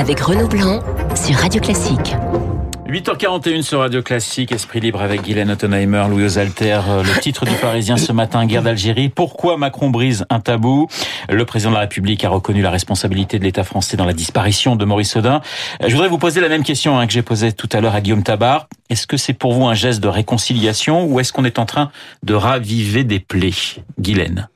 avec 0.00 0.18
Renaud 0.20 0.48
Blanc 0.48 0.80
sur 1.14 1.36
Radio 1.36 1.60
Classique. 1.60 2.16
8h41 2.88 3.60
sur 3.60 3.80
Radio 3.80 4.00
Classique, 4.02 4.50
Esprit 4.50 4.80
Libre 4.80 5.02
avec 5.02 5.20
Guylaine 5.20 5.50
Ottenheimer, 5.50 6.06
Louis 6.08 6.24
Osalter. 6.24 6.80
Euh, 6.88 7.02
le 7.02 7.20
titre 7.20 7.44
du 7.44 7.52
Parisien 7.56 7.98
ce 7.98 8.10
matin, 8.10 8.46
guerre 8.46 8.62
d'Algérie. 8.62 9.10
Pourquoi 9.10 9.58
Macron 9.58 9.90
brise 9.90 10.24
un 10.30 10.40
tabou? 10.40 10.88
Le 11.28 11.44
président 11.44 11.72
de 11.72 11.74
la 11.74 11.82
République 11.82 12.24
a 12.24 12.30
reconnu 12.30 12.62
la 12.62 12.70
responsabilité 12.70 13.38
de 13.38 13.44
l'État 13.44 13.62
français 13.62 13.98
dans 13.98 14.06
la 14.06 14.14
disparition 14.14 14.74
de 14.74 14.86
Maurice 14.86 15.16
Audin. 15.16 15.42
Euh, 15.82 15.88
je 15.88 15.92
voudrais 15.92 16.08
vous 16.08 16.18
poser 16.18 16.40
la 16.40 16.48
même 16.48 16.62
question 16.62 16.98
hein, 16.98 17.06
que 17.06 17.12
j'ai 17.12 17.22
posée 17.22 17.52
tout 17.52 17.68
à 17.70 17.82
l'heure 17.82 17.94
à 17.94 18.00
Guillaume 18.00 18.22
Tabar. 18.22 18.68
Est-ce 18.88 19.06
que 19.06 19.18
c'est 19.18 19.34
pour 19.34 19.52
vous 19.52 19.66
un 19.66 19.74
geste 19.74 20.00
de 20.00 20.08
réconciliation 20.08 21.04
ou 21.04 21.20
est-ce 21.20 21.34
qu'on 21.34 21.44
est 21.44 21.58
en 21.58 21.66
train 21.66 21.90
de 22.22 22.32
raviver 22.32 23.04
des 23.04 23.20
plaies? 23.20 23.82
Guylaine 24.00 24.48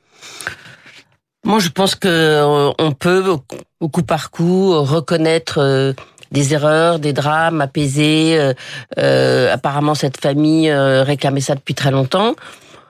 moi, 1.45 1.59
je 1.59 1.69
pense 1.69 1.95
que 1.95 2.07
euh, 2.07 2.71
on 2.79 2.91
peut, 2.91 3.37
au 3.79 3.89
coup 3.89 4.03
par 4.03 4.31
coup, 4.31 4.71
reconnaître 4.83 5.95
des 6.31 6.53
erreurs, 6.53 6.99
des 6.99 7.13
drames, 7.13 7.61
apaiser. 7.61 8.37
Euh, 8.37 8.53
euh, 8.97 9.53
apparemment, 9.53 9.95
cette 9.95 10.19
famille 10.19 10.69
euh, 10.69 11.03
réclamait 11.03 11.41
ça 11.41 11.55
depuis 11.55 11.73
très 11.73 11.91
longtemps. 11.91 12.35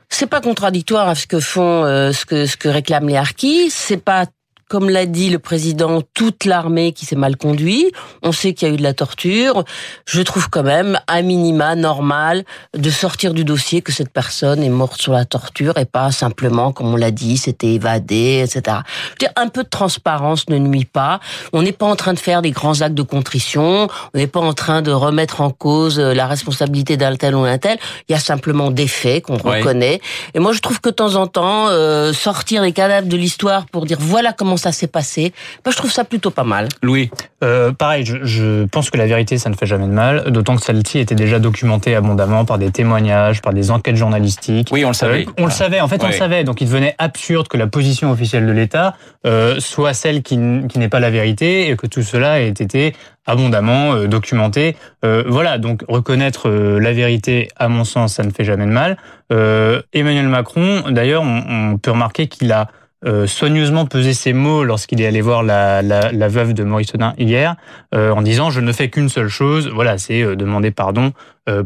C'est 0.10 0.28
pas 0.28 0.42
contradictoire 0.42 1.08
à 1.08 1.16
ce 1.16 1.28
que 1.28 1.40
font, 1.40 1.84
ce 2.14 2.26
que 2.26 2.46
ce 2.46 2.58
que 2.58 2.70
réclament 2.70 3.10
les 3.10 3.18
harkis. 3.18 3.70
C'est 3.72 3.98
pas 3.98 4.26
comme 4.68 4.90
l'a 4.90 5.06
dit 5.06 5.30
le 5.30 5.40
président, 5.40 6.02
toute 6.14 6.46
l'armée 6.46 6.92
qui 6.92 7.06
s'est 7.06 7.16
mal 7.16 7.38
conduite. 7.38 7.94
On 8.24 8.32
sait 8.32 8.54
qu'il 8.54 8.68
y 8.68 8.72
a 8.72 8.74
eu 8.74 8.78
de 8.78 8.84
la 8.84 8.94
torture. 8.94 9.64
Je 10.06 10.22
trouve 10.22 10.50
quand 10.50 10.64
même, 10.64 11.00
à 11.08 11.22
minima, 11.22 11.76
normal 11.76 12.44
de 12.76 12.90
sortir 12.90 13.34
du 13.34 13.44
dossier 13.44 13.82
que 13.82 13.92
cette 13.92 14.12
personne 14.12 14.64
est 14.64 14.70
morte 14.70 15.02
sur 15.02 15.14
la 15.14 15.26
torture 15.26 15.78
et 15.78 15.86
pas 15.86 16.12
simplement, 16.12 16.72
comme 16.72 16.94
on 16.94 16.96
l'a 16.96 17.12
dit, 17.12 17.38
c'était 17.38 17.74
évadé, 17.74 18.44
etc. 18.44 18.78
Je 19.06 19.12
veux 19.12 19.18
dire, 19.20 19.32
un 19.36 19.50
peu 19.50 19.64
de 19.64 19.70
transparence 19.70 20.50
ne 20.50 20.58
nuit 20.58 20.86
pas. 20.86 21.20
On 21.54 21.62
n'est 21.62 21.72
pas 21.72 21.86
en 21.86 21.96
train 21.96 22.14
de 22.14 22.20
faire 22.20 22.42
des 22.42 22.52
grands 22.52 22.82
actes 22.82 22.96
de 22.96 23.04
contrition. 23.04 23.88
On 24.14 24.18
n'est 24.18 24.28
pas 24.28 24.40
en 24.40 24.54
train 24.54 24.82
de 24.82 24.92
remettre 24.92 25.42
en 25.42 25.52
cause 25.52 26.00
la 26.00 26.26
responsabilité 26.28 26.98
d'un 26.98 27.16
tel 27.16 27.36
ou 27.36 27.44
d'un 27.44 27.58
tel. 27.58 27.78
Il 28.10 28.14
y 28.14 28.16
a 28.16 28.20
simplement 28.20 28.72
des 28.72 28.88
faits 28.88 29.24
qu'on 29.24 29.38
reconnaît. 29.38 30.02
Et 30.34 30.40
moi, 30.40 30.54
je 30.54 30.60
trouve 30.60 30.82
que 30.82 30.90
de 30.90 30.96
temps 30.96 31.16
en 31.16 31.28
temps, 31.28 31.68
euh, 31.68 32.14
sortir 32.14 32.64
les 32.64 32.72
cadavres 32.72 33.08
de 33.08 33.18
l'histoire 33.18 33.66
pour 33.68 33.86
dire 33.86 33.98
voilà 34.00 34.34
comment 34.34 34.55
ça 34.58 34.72
s'est 34.72 34.88
passé. 34.88 35.34
Moi, 35.66 35.72
je 35.72 35.78
trouve 35.78 35.92
ça 35.92 36.04
plutôt 36.04 36.32
pas 36.32 36.44
mal. 36.44 36.68
Louis 36.82 37.10
euh, 37.44 37.72
Pareil, 37.72 38.06
je, 38.06 38.66
pense 38.66 38.90
que 38.90 38.98
la 38.98 39.06
vérité, 39.06 39.38
ça 39.38 39.50
ne 39.50 39.56
fait 39.56 39.66
jamais 39.66 39.88
de 39.88 39.92
mal, 39.92 40.32
d'autant 40.32 40.56
que 40.56 40.64
celle-ci 40.64 41.00
était 41.00 41.16
déjà 41.16 41.40
documentée 41.40 41.96
abondamment 41.96 42.46
par 42.46 42.58
des 42.58 42.72
témoignages, 42.72 43.42
par 43.42 43.54
des 43.54 43.72
enquêtes 43.72 43.96
journalistiques. 43.96 44.70
Oui, 44.72 44.86
on 44.86 44.90
le 44.90 44.94
savait. 44.94 45.28
Euh, 45.28 45.32
on 45.40 45.46
le 45.46 45.52
savait, 45.52 45.82
en 45.82 45.88
fait, 45.88 46.04
on 46.04 46.08
le 46.08 46.14
savait. 46.14 46.44
Donc, 46.44 46.62
il 46.62 46.68
devenait 46.68 46.96
absurde 46.98 47.48
que 47.48 47.58
la 47.58 47.68
position 47.68 48.12
officielle 48.12 48.46
de 48.46 48.52
l'État 48.52 48.96
euh, 49.26 49.60
soit 49.60 49.94
celle 49.94 50.24
qui, 50.24 50.38
qui 50.70 50.80
n'est 50.80 50.90
pas 50.90 51.00
la 51.00 51.10
vérité 51.10 51.70
et 51.70 51.76
que 51.76 51.88
tout 51.88 52.04
cela 52.04 52.42
ait 52.42 52.50
été 52.50 52.96
abondamment 53.28 54.06
documenté. 54.06 54.76
voilà, 55.02 55.58
donc 55.58 55.84
reconnaître 55.88 56.48
la 56.48 56.94
vérité, 56.94 57.48
à 57.56 57.68
mon 57.70 57.84
sens, 57.84 58.14
ça 58.14 58.24
ne 58.24 58.30
fait 58.30 58.44
jamais 58.44 58.66
de 58.66 58.72
mal. 58.72 58.98
Emmanuel 59.94 60.28
Macron, 60.28 60.84
d'ailleurs, 60.92 61.24
on 61.24 61.80
peut 61.80 61.90
remarquer 61.90 62.28
qu'il 62.28 62.52
a 62.52 62.68
euh, 63.06 63.28
soigneusement 63.28 63.86
pesé 63.86 64.14
ses 64.14 64.34
mots 64.34 64.64
lorsqu'il 64.64 65.02
est 65.02 65.06
allé 65.06 65.22
voir 65.22 65.44
la, 65.44 65.82
la, 65.82 66.12
la 66.12 66.28
veuve 66.28 66.54
de 66.54 66.64
Maurice 66.64 66.94
Audin 66.96 67.14
hier, 67.18 67.56
euh, 67.94 68.12
en 68.12 68.22
disant 68.22 68.50
je 68.50 68.62
ne 68.62 68.72
fais 68.72 68.90
qu'une 68.90 69.10
seule 69.10 69.28
chose, 69.28 69.70
voilà, 69.74 69.98
c'est 69.98 70.22
euh, 70.22 70.36
demander 70.36 70.72
pardon 70.72 71.14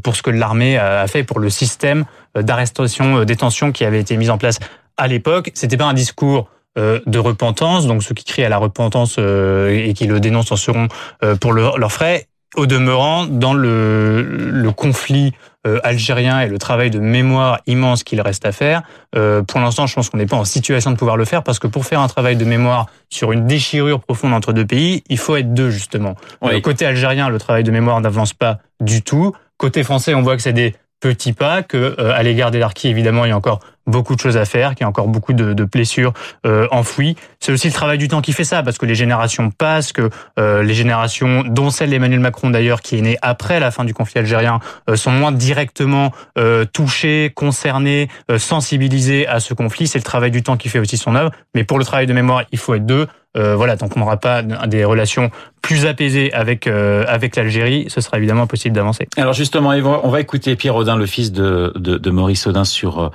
pour 0.03 0.17
ce 0.17 0.21
que 0.21 0.29
l'armée 0.29 0.77
a 0.77 1.07
fait 1.07 1.23
pour 1.23 1.39
le 1.39 1.49
système 1.49 2.03
d'arrestation, 2.35 3.23
détention 3.23 3.71
qui 3.71 3.85
avait 3.85 4.01
été 4.01 4.17
mis 4.17 4.29
en 4.29 4.37
place 4.37 4.59
à 4.97 5.07
l'époque. 5.07 5.51
C'était 5.53 5.77
pas 5.77 5.85
un 5.85 5.93
discours 5.93 6.49
de 6.75 7.17
repentance, 7.17 7.87
donc 7.87 8.03
ceux 8.03 8.13
qui 8.13 8.25
crient 8.25 8.43
à 8.43 8.49
la 8.49 8.57
repentance 8.57 9.17
et 9.17 9.93
qui 9.95 10.05
le 10.05 10.19
dénoncent 10.19 10.51
en 10.51 10.57
seront 10.57 10.89
pour 11.39 11.53
leurs 11.53 11.93
frais. 11.93 12.27
Au 12.55 12.65
demeurant, 12.65 13.25
dans 13.25 13.53
le, 13.53 14.49
le 14.51 14.71
conflit 14.71 15.33
euh, 15.67 15.79
algérien 15.83 16.39
et 16.39 16.47
le 16.47 16.57
travail 16.57 16.89
de 16.89 16.99
mémoire 16.99 17.59
immense 17.67 18.03
qu'il 18.03 18.21
reste 18.21 18.45
à 18.45 18.51
faire, 18.51 18.81
euh, 19.15 19.43
pour 19.43 19.59
l'instant, 19.59 19.85
je 19.85 19.93
pense 19.93 20.09
qu'on 20.09 20.17
n'est 20.17 20.25
pas 20.25 20.37
en 20.37 20.45
situation 20.45 20.89
de 20.91 20.95
pouvoir 20.95 21.15
le 21.15 21.25
faire 21.25 21.43
parce 21.43 21.59
que 21.59 21.67
pour 21.67 21.85
faire 21.85 21.99
un 21.99 22.07
travail 22.07 22.37
de 22.37 22.45
mémoire 22.45 22.87
sur 23.09 23.33
une 23.33 23.45
déchirure 23.45 23.99
profonde 23.99 24.33
entre 24.33 24.51
deux 24.51 24.65
pays, 24.65 25.03
il 25.09 25.17
faut 25.17 25.35
être 25.35 25.53
deux 25.53 25.69
justement. 25.69 26.15
Euh, 26.43 26.59
côté 26.61 26.85
algérien, 26.85 27.29
le 27.29 27.37
travail 27.37 27.63
de 27.63 27.71
mémoire 27.71 28.01
n'avance 28.01 28.33
pas 28.33 28.59
du 28.79 29.03
tout. 29.03 29.33
Côté 29.57 29.83
français, 29.83 30.15
on 30.15 30.21
voit 30.21 30.37
que 30.37 30.41
c'est 30.41 30.53
des 30.53 30.75
petits 31.01 31.33
pas, 31.33 31.61
que 31.61 31.99
à 32.01 32.23
l'égard 32.23 32.51
des 32.51 32.59
Larquis, 32.59 32.87
évidemment, 32.87 33.25
il 33.25 33.29
y 33.29 33.31
a 33.31 33.37
encore 33.37 33.59
beaucoup 33.89 34.15
de 34.15 34.21
choses 34.21 34.37
à 34.37 34.45
faire, 34.45 34.75
qu'il 34.75 34.81
y 34.81 34.85
a 34.85 34.87
encore 34.87 35.07
beaucoup 35.07 35.33
de, 35.33 35.53
de 35.53 35.63
blessures 35.65 36.13
euh, 36.45 36.67
enfouies. 36.71 37.15
C'est 37.39 37.51
aussi 37.51 37.67
le 37.67 37.73
travail 37.73 37.97
du 37.97 38.07
temps 38.07 38.21
qui 38.21 38.33
fait 38.33 38.43
ça, 38.43 38.63
parce 38.63 38.77
que 38.77 38.85
les 38.85 38.95
générations 38.95 39.49
passent, 39.51 39.91
que 39.91 40.09
euh, 40.39 40.63
les 40.63 40.73
générations, 40.73 41.43
dont 41.45 41.69
celle 41.69 41.89
d'Emmanuel 41.89 42.19
Macron 42.19 42.49
d'ailleurs, 42.49 42.81
qui 42.81 42.97
est 42.97 43.01
née 43.01 43.17
après 43.21 43.59
la 43.59 43.71
fin 43.71 43.83
du 43.83 43.93
conflit 43.93 44.19
algérien, 44.19 44.59
euh, 44.89 44.95
sont 44.95 45.11
moins 45.11 45.31
directement 45.31 46.11
euh, 46.37 46.65
touchées, 46.65 47.31
concernées, 47.35 48.07
euh, 48.29 48.37
sensibilisées 48.37 49.27
à 49.27 49.39
ce 49.39 49.53
conflit. 49.53 49.87
C'est 49.87 49.99
le 49.99 50.03
travail 50.03 50.31
du 50.31 50.43
temps 50.43 50.57
qui 50.57 50.69
fait 50.69 50.79
aussi 50.79 50.97
son 50.97 51.15
œuvre. 51.15 51.31
Mais 51.55 51.63
pour 51.63 51.79
le 51.79 51.85
travail 51.85 52.07
de 52.07 52.13
mémoire, 52.13 52.43
il 52.51 52.57
faut 52.57 52.75
être 52.75 52.85
deux. 52.85 53.07
Euh, 53.37 53.55
voilà, 53.55 53.77
tant 53.77 53.87
qu'on 53.87 53.99
n'aura 53.99 54.17
pas 54.17 54.41
des 54.41 54.83
relations 54.83 55.29
plus 55.61 55.85
apaisées 55.85 56.33
avec 56.33 56.65
avec 56.65 57.35
l'Algérie, 57.35 57.85
ce 57.87 58.01
sera 58.01 58.17
évidemment 58.17 58.43
impossible 58.43 58.75
d'avancer. 58.75 59.07
Alors 59.17 59.33
justement, 59.33 59.69
on 59.69 60.09
va 60.09 60.19
écouter 60.19 60.55
Pierre 60.55 60.75
Audin, 60.75 60.95
le 60.95 61.05
fils 61.05 61.31
de, 61.31 61.71
de, 61.75 61.97
de 61.97 62.09
Maurice 62.09 62.47
Audin, 62.47 62.65
sur 62.65 62.99
euh, 62.99 63.09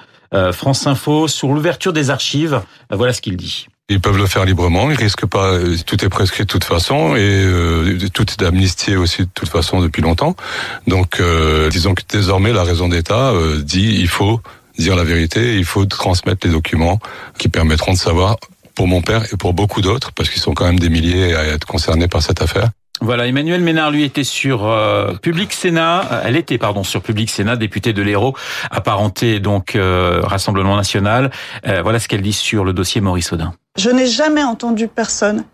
France 0.53 0.87
Info 0.87 1.29
sur 1.29 1.49
l'ouverture 1.49 1.93
des 1.93 2.11
archives. 2.11 2.61
Euh, 2.93 2.97
voilà 2.97 3.13
ce 3.13 3.21
qu'il 3.21 3.37
dit. 3.37 3.67
Ils 3.91 4.01
peuvent 4.01 4.17
le 4.17 4.27
faire 4.27 4.47
librement, 4.47 4.91
ils 4.91 4.97
risquent 4.97 5.27
pas, 5.27 5.53
euh, 5.53 5.77
tout 5.87 6.03
est 6.05 6.09
prescrit 6.09 6.45
de 6.45 6.49
toute 6.49 6.65
façon 6.65 7.17
et 7.17 7.47
tout 8.15 8.25
est 8.31 8.43
amnistié 8.43 8.97
aussi 8.97 9.23
de 9.23 9.29
toute 9.35 9.51
façon 9.51 9.81
depuis 9.81 10.01
longtemps. 10.01 10.35
Donc 10.87 11.21
disons 11.71 11.95
que 11.95 12.03
désormais 12.09 12.53
la 12.53 12.65
raison 12.65 12.89
d'État 12.89 13.33
dit 13.63 13.97
il 14.01 14.09
faut 14.09 14.41
dire 14.79 14.97
la 14.97 15.05
vérité, 15.05 15.57
il 15.57 15.65
faut 15.65 15.85
transmettre 15.85 16.47
les 16.47 16.53
documents 16.53 16.99
qui 17.39 17.49
permettront 17.49 17.93
de 17.93 17.99
savoir 17.99 18.37
pour 18.75 18.89
mon 18.89 19.03
père 19.03 19.25
et 19.33 19.37
pour 19.37 19.55
beaucoup 19.55 19.81
d'autres, 19.81 20.13
parce 20.13 20.31
qu'ils 20.31 20.43
sont 20.43 20.55
quand 20.55 20.65
même 20.65 20.79
des 20.79 20.89
milliers 20.89 21.35
à 21.35 21.45
être 21.45 21.67
concernés 21.67 22.09
par 22.09 22.23
cette 22.23 22.43
affaire, 22.43 22.71
voilà, 23.01 23.27
Emmanuel 23.27 23.61
Ménard, 23.61 23.91
lui, 23.91 24.05
était 24.05 24.25
sur 24.25 24.67
euh, 24.67 25.15
Public 25.15 25.53
Sénat. 25.53 26.13
Euh, 26.13 26.23
elle 26.25 26.37
était, 26.37 26.59
pardon, 26.59 26.85
sur 26.85 27.03
Public 27.03 27.29
Sénat, 27.29 27.57
députée 27.57 27.93
de 27.93 28.03
l'Hérault, 28.03 28.35
apparentée 28.71 29.41
donc 29.41 29.75
euh, 29.75 30.21
Rassemblement 30.23 30.77
National. 30.77 31.31
voilà 31.65 31.99
ce 31.99 32.09
qu'elle 32.09 32.23
dit 32.23 32.33
sur 32.33 32.65
le 32.65 32.73
dossier 32.73 33.01
Maurice 33.01 33.33
Audin. 33.33 33.53
Je 33.77 33.91
n'ai 33.91 34.07
jamais 34.07 34.45
entendu 34.45 34.89
personne 34.89 35.45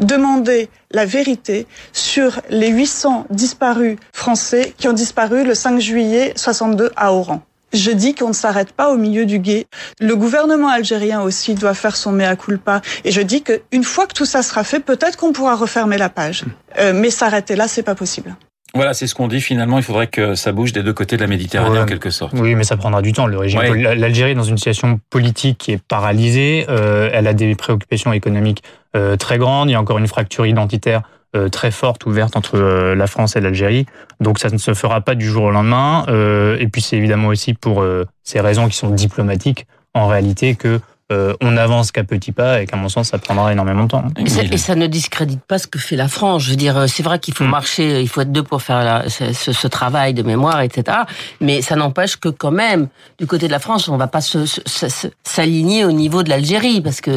demander 0.00 0.68
la 0.90 1.04
vérité 1.04 1.66
sur 1.92 2.40
les 2.50 2.68
800 2.68 3.26
disparus 3.30 3.98
français 4.12 4.74
qui 4.76 4.88
ont 4.88 4.92
disparu 4.92 5.44
le 5.44 5.54
5 5.54 5.80
juillet 5.80 6.32
62 6.36 6.90
à 6.96 7.12
Oran. 7.12 7.42
Je 7.76 7.90
dis 7.90 8.14
qu'on 8.14 8.28
ne 8.28 8.34
s'arrête 8.34 8.72
pas 8.72 8.90
au 8.90 8.96
milieu 8.96 9.26
du 9.26 9.38
guet. 9.38 9.66
Le 10.00 10.16
gouvernement 10.16 10.68
algérien 10.68 11.20
aussi 11.20 11.54
doit 11.54 11.74
faire 11.74 11.96
son 11.96 12.12
mea 12.12 12.34
culpa. 12.36 12.80
Et 13.04 13.12
je 13.12 13.20
dis 13.20 13.42
qu'une 13.42 13.84
fois 13.84 14.06
que 14.06 14.14
tout 14.14 14.24
ça 14.24 14.42
sera 14.42 14.64
fait, 14.64 14.80
peut-être 14.80 15.16
qu'on 15.16 15.32
pourra 15.32 15.54
refermer 15.54 15.98
la 15.98 16.08
page. 16.08 16.44
Euh, 16.78 16.92
mais 16.94 17.10
s'arrêter 17.10 17.54
là, 17.54 17.68
c'est 17.68 17.82
pas 17.82 17.94
possible. 17.94 18.34
Voilà, 18.74 18.92
c'est 18.92 19.06
ce 19.06 19.14
qu'on 19.14 19.28
dit 19.28 19.40
finalement. 19.40 19.78
Il 19.78 19.84
faudrait 19.84 20.06
que 20.06 20.34
ça 20.34 20.52
bouge 20.52 20.72
des 20.72 20.82
deux 20.82 20.92
côtés 20.92 21.16
de 21.16 21.22
la 21.22 21.28
Méditerranée 21.28 21.78
en 21.78 21.86
quelque 21.86 22.10
sorte. 22.10 22.34
Oui, 22.36 22.54
mais 22.54 22.64
ça 22.64 22.76
prendra 22.76 23.00
du 23.00 23.12
temps. 23.12 23.26
Le 23.26 23.38
régime, 23.38 23.60
l'Algérie 23.60 24.32
est 24.32 24.34
dans 24.34 24.42
une 24.42 24.58
situation 24.58 25.00
politique 25.08 25.58
qui 25.58 25.72
est 25.72 25.82
paralysée. 25.82 26.66
Euh, 26.68 27.08
elle 27.12 27.26
a 27.26 27.32
des 27.32 27.54
préoccupations 27.54 28.12
économiques 28.12 28.62
euh, 28.94 29.16
très 29.16 29.38
grandes. 29.38 29.70
Il 29.70 29.72
y 29.72 29.76
a 29.76 29.80
encore 29.80 29.98
une 29.98 30.08
fracture 30.08 30.46
identitaire 30.46 30.98
euh, 30.98 31.15
très 31.48 31.70
forte 31.70 32.06
ouverte 32.06 32.36
entre 32.36 32.56
euh, 32.56 32.94
la 32.94 33.06
France 33.06 33.36
et 33.36 33.40
l'Algérie. 33.40 33.86
Donc 34.20 34.38
ça 34.38 34.50
ne 34.50 34.58
se 34.58 34.74
fera 34.74 35.00
pas 35.00 35.14
du 35.14 35.26
jour 35.26 35.44
au 35.44 35.50
lendemain. 35.50 36.04
Euh, 36.08 36.56
et 36.58 36.68
puis 36.68 36.80
c'est 36.80 36.96
évidemment 36.96 37.28
aussi 37.28 37.54
pour 37.54 37.84
ces 38.22 38.40
raisons 38.40 38.68
qui 38.68 38.76
sont 38.76 38.90
diplomatiques 38.90 39.66
en 39.94 40.06
réalité 40.06 40.54
que 40.54 40.80
euh, 41.12 41.34
on 41.40 41.56
avance 41.56 41.92
qu'à 41.92 42.02
petits 42.02 42.32
pas 42.32 42.62
et 42.62 42.66
qu'à 42.66 42.76
mon 42.76 42.88
sens 42.88 43.08
ça 43.08 43.18
prendra 43.18 43.52
énormément 43.52 43.84
de 43.84 43.88
temps. 43.88 44.04
Et 44.18 44.58
ça, 44.58 44.74
ne 44.74 44.86
discrédite 44.88 45.40
pas 45.40 45.58
ce 45.58 45.66
que 45.68 45.78
fait 45.78 45.94
la 45.94 46.08
France. 46.08 46.42
Je 46.42 46.50
veux 46.50 46.56
dire, 46.56 46.88
c'est 46.88 47.02
vrai 47.02 47.18
qu'il 47.20 47.32
faut 47.32 47.44
mm. 47.44 47.50
marcher, 47.50 48.02
il 48.02 48.08
faut 48.08 48.22
être 48.22 48.32
deux 48.32 48.42
pour 48.42 48.62
faire 48.62 49.04
ce, 49.08 49.66
travail 49.68 50.14
de 50.14 50.22
mémoire, 50.22 50.60
etc. 50.62 50.98
Mais 51.40 51.62
ça 51.62 51.76
n'empêche 51.76 52.16
que 52.16 52.28
quand 52.28 52.50
même, 52.50 52.88
du 53.18 53.26
côté 53.26 53.46
de 53.46 53.52
la 53.52 53.58
France, 53.60 53.88
on 53.88 53.96
va 53.96 54.08
pas 54.08 54.20
s'aligner 54.20 55.84
au 55.84 55.92
niveau 55.92 56.22
de 56.22 56.28
l'Algérie 56.28 56.80
parce 56.80 57.00
que 57.00 57.10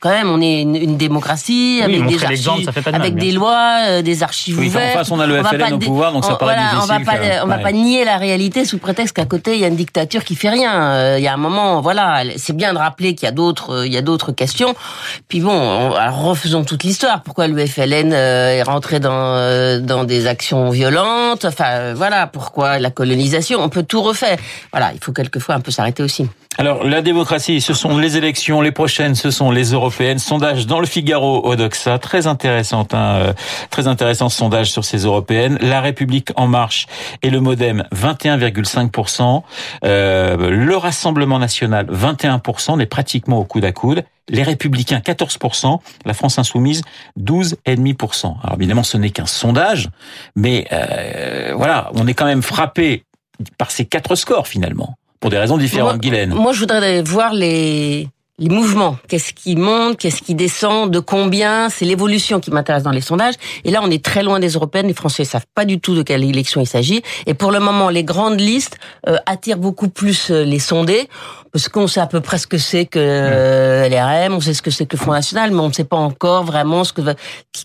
quand 0.00 0.10
même, 0.10 0.30
on 0.30 0.40
est 0.40 0.62
une, 0.62 0.96
démocratie 0.96 1.80
avec 1.82 2.06
des 2.06 2.24
archives, 2.24 2.70
avec 2.92 3.16
des 3.16 3.32
lois, 3.32 3.78
euh, 3.86 4.02
des 4.02 4.22
archives 4.22 4.58
oui, 4.58 4.68
ouvertes. 4.68 4.94
En 4.94 4.98
face, 4.98 5.10
on 5.10 5.18
a 5.18 5.26
le 5.26 5.42
FLN 5.42 5.74
au 5.74 5.78
pouvoir, 5.78 6.12
donc 6.12 6.24
ça 6.24 6.36
paraît 6.36 6.56
difficile. 6.56 6.78
On 6.82 6.86
va 6.86 7.00
pas, 7.00 7.44
on 7.44 7.46
va 7.48 7.58
pas 7.58 7.72
nier 7.72 8.04
la 8.04 8.18
réalité 8.18 8.64
sous 8.64 8.78
prétexte 8.78 9.16
qu'à 9.16 9.24
côté 9.24 9.54
il 9.54 9.60
y 9.60 9.64
a 9.64 9.68
une 9.68 9.76
dictature 9.76 10.24
qui 10.24 10.36
fait 10.36 10.50
rien. 10.50 10.82
Euh, 10.82 11.16
il 11.18 11.24
y 11.24 11.28
a 11.28 11.34
un 11.34 11.38
moment, 11.38 11.80
voilà, 11.80 12.22
c'est 12.36 12.54
bien 12.54 12.72
de 12.72 12.78
rappeler 12.78 13.14
qu'il 13.14 13.26
y 13.26 13.28
a 13.28 13.31
d'autres, 13.32 13.70
euh, 13.70 13.86
il 13.86 13.92
y 13.92 13.96
a 13.96 14.02
d'autres 14.02 14.32
questions. 14.32 14.74
Puis 15.28 15.40
bon, 15.40 15.90
refaisons 15.90 16.64
toute 16.64 16.84
l'histoire. 16.84 17.22
Pourquoi 17.22 17.48
le 17.48 17.66
FLN 17.66 18.12
euh, 18.12 18.50
est 18.50 18.62
rentré 18.62 19.00
dans 19.00 19.36
euh, 19.36 19.80
dans 19.80 20.04
des 20.04 20.26
actions 20.26 20.70
violentes? 20.70 21.44
Enfin, 21.44 21.94
voilà, 21.94 22.26
pourquoi 22.26 22.78
la 22.78 22.90
colonisation? 22.90 23.62
On 23.62 23.68
peut 23.68 23.82
tout 23.82 24.02
refaire. 24.02 24.38
Voilà, 24.72 24.92
il 24.94 25.02
faut 25.02 25.12
quelquefois 25.12 25.54
un 25.54 25.60
peu 25.60 25.70
s'arrêter 25.70 26.02
aussi. 26.02 26.28
Alors, 26.58 26.84
la 26.84 27.00
démocratie, 27.00 27.62
ce 27.62 27.72
sont 27.72 27.96
les 27.96 28.18
élections, 28.18 28.60
les 28.60 28.72
prochaines, 28.72 29.14
ce 29.14 29.30
sont 29.30 29.50
les 29.50 29.72
européennes. 29.72 30.18
Sondage 30.18 30.66
dans 30.66 30.80
le 30.80 30.86
Figaro 30.86 31.48
Odoxa, 31.48 31.98
très 31.98 32.26
intéressant, 32.26 32.86
hein, 32.92 33.16
euh, 33.16 33.32
très 33.70 33.86
intéressant 33.86 34.28
ce 34.28 34.36
sondage 34.36 34.70
sur 34.70 34.84
ces 34.84 34.98
européennes. 34.98 35.56
La 35.62 35.80
République 35.80 36.28
en 36.36 36.48
marche 36.48 36.88
et 37.22 37.30
le 37.30 37.40
MoDem 37.40 37.84
21,5%, 37.94 39.42
euh, 39.84 40.50
le 40.50 40.76
Rassemblement 40.76 41.38
national 41.38 41.86
21%, 41.90 42.72
on 42.72 42.78
est 42.80 42.86
pratiquement 42.86 43.38
au 43.38 43.44
coude 43.44 43.64
à 43.64 43.72
coude. 43.72 44.04
Les 44.28 44.42
Républicains 44.42 44.98
14%, 44.98 45.80
la 46.04 46.14
France 46.14 46.38
insoumise 46.38 46.82
12,5%. 47.18 48.36
Alors 48.42 48.56
évidemment, 48.56 48.82
ce 48.82 48.98
n'est 48.98 49.10
qu'un 49.10 49.26
sondage, 49.26 49.88
mais 50.36 50.66
euh, 50.70 51.54
voilà, 51.56 51.90
on 51.94 52.06
est 52.06 52.14
quand 52.14 52.26
même 52.26 52.42
frappé 52.42 53.04
par 53.56 53.70
ces 53.70 53.86
quatre 53.86 54.16
scores 54.16 54.46
finalement 54.46 54.96
pour 55.22 55.30
des 55.30 55.38
raisons 55.38 55.56
différentes, 55.56 56.00
Guylaine. 56.00 56.34
Moi, 56.34 56.52
je 56.52 56.58
voudrais 56.58 57.00
voir 57.00 57.32
les 57.32 58.08
les 58.38 58.48
mouvements, 58.48 58.96
qu'est-ce 59.08 59.34
qui 59.34 59.56
monte, 59.56 59.98
qu'est-ce 59.98 60.22
qui 60.22 60.34
descend, 60.34 60.90
de 60.90 61.00
combien, 61.00 61.68
c'est 61.68 61.84
l'évolution 61.84 62.40
qui 62.40 62.50
m'intéresse 62.50 62.82
dans 62.82 62.90
les 62.90 63.02
sondages. 63.02 63.34
Et 63.64 63.70
là, 63.70 63.80
on 63.82 63.90
est 63.90 64.02
très 64.02 64.22
loin 64.22 64.40
des 64.40 64.52
européennes, 64.52 64.86
les 64.86 64.94
Français 64.94 65.24
savent 65.24 65.46
pas 65.54 65.66
du 65.66 65.78
tout 65.80 65.94
de 65.94 66.02
quelle 66.02 66.24
élection 66.24 66.62
il 66.62 66.66
s'agit. 66.66 67.02
Et 67.26 67.34
pour 67.34 67.52
le 67.52 67.60
moment, 67.60 67.90
les 67.90 68.04
grandes 68.04 68.40
listes 68.40 68.78
euh, 69.06 69.16
attirent 69.26 69.58
beaucoup 69.58 69.88
plus 69.88 70.30
euh, 70.30 70.44
les 70.44 70.58
sondés, 70.58 71.08
parce 71.52 71.68
qu'on 71.68 71.86
sait 71.86 72.00
à 72.00 72.06
peu 72.06 72.20
près 72.20 72.38
ce 72.38 72.46
que 72.46 72.56
c'est 72.56 72.86
que 72.86 72.98
euh, 72.98 73.88
l'RM, 73.90 74.34
on 74.34 74.40
sait 74.40 74.54
ce 74.54 74.62
que 74.62 74.70
c'est 74.70 74.86
que 74.86 74.96
le 74.96 75.02
Front 75.02 75.12
National, 75.12 75.50
mais 75.50 75.60
on 75.60 75.68
ne 75.68 75.72
sait 75.74 75.84
pas 75.84 75.98
encore 75.98 76.44
vraiment 76.44 76.84
ce 76.84 76.94
que 76.94 77.02
va, 77.02 77.14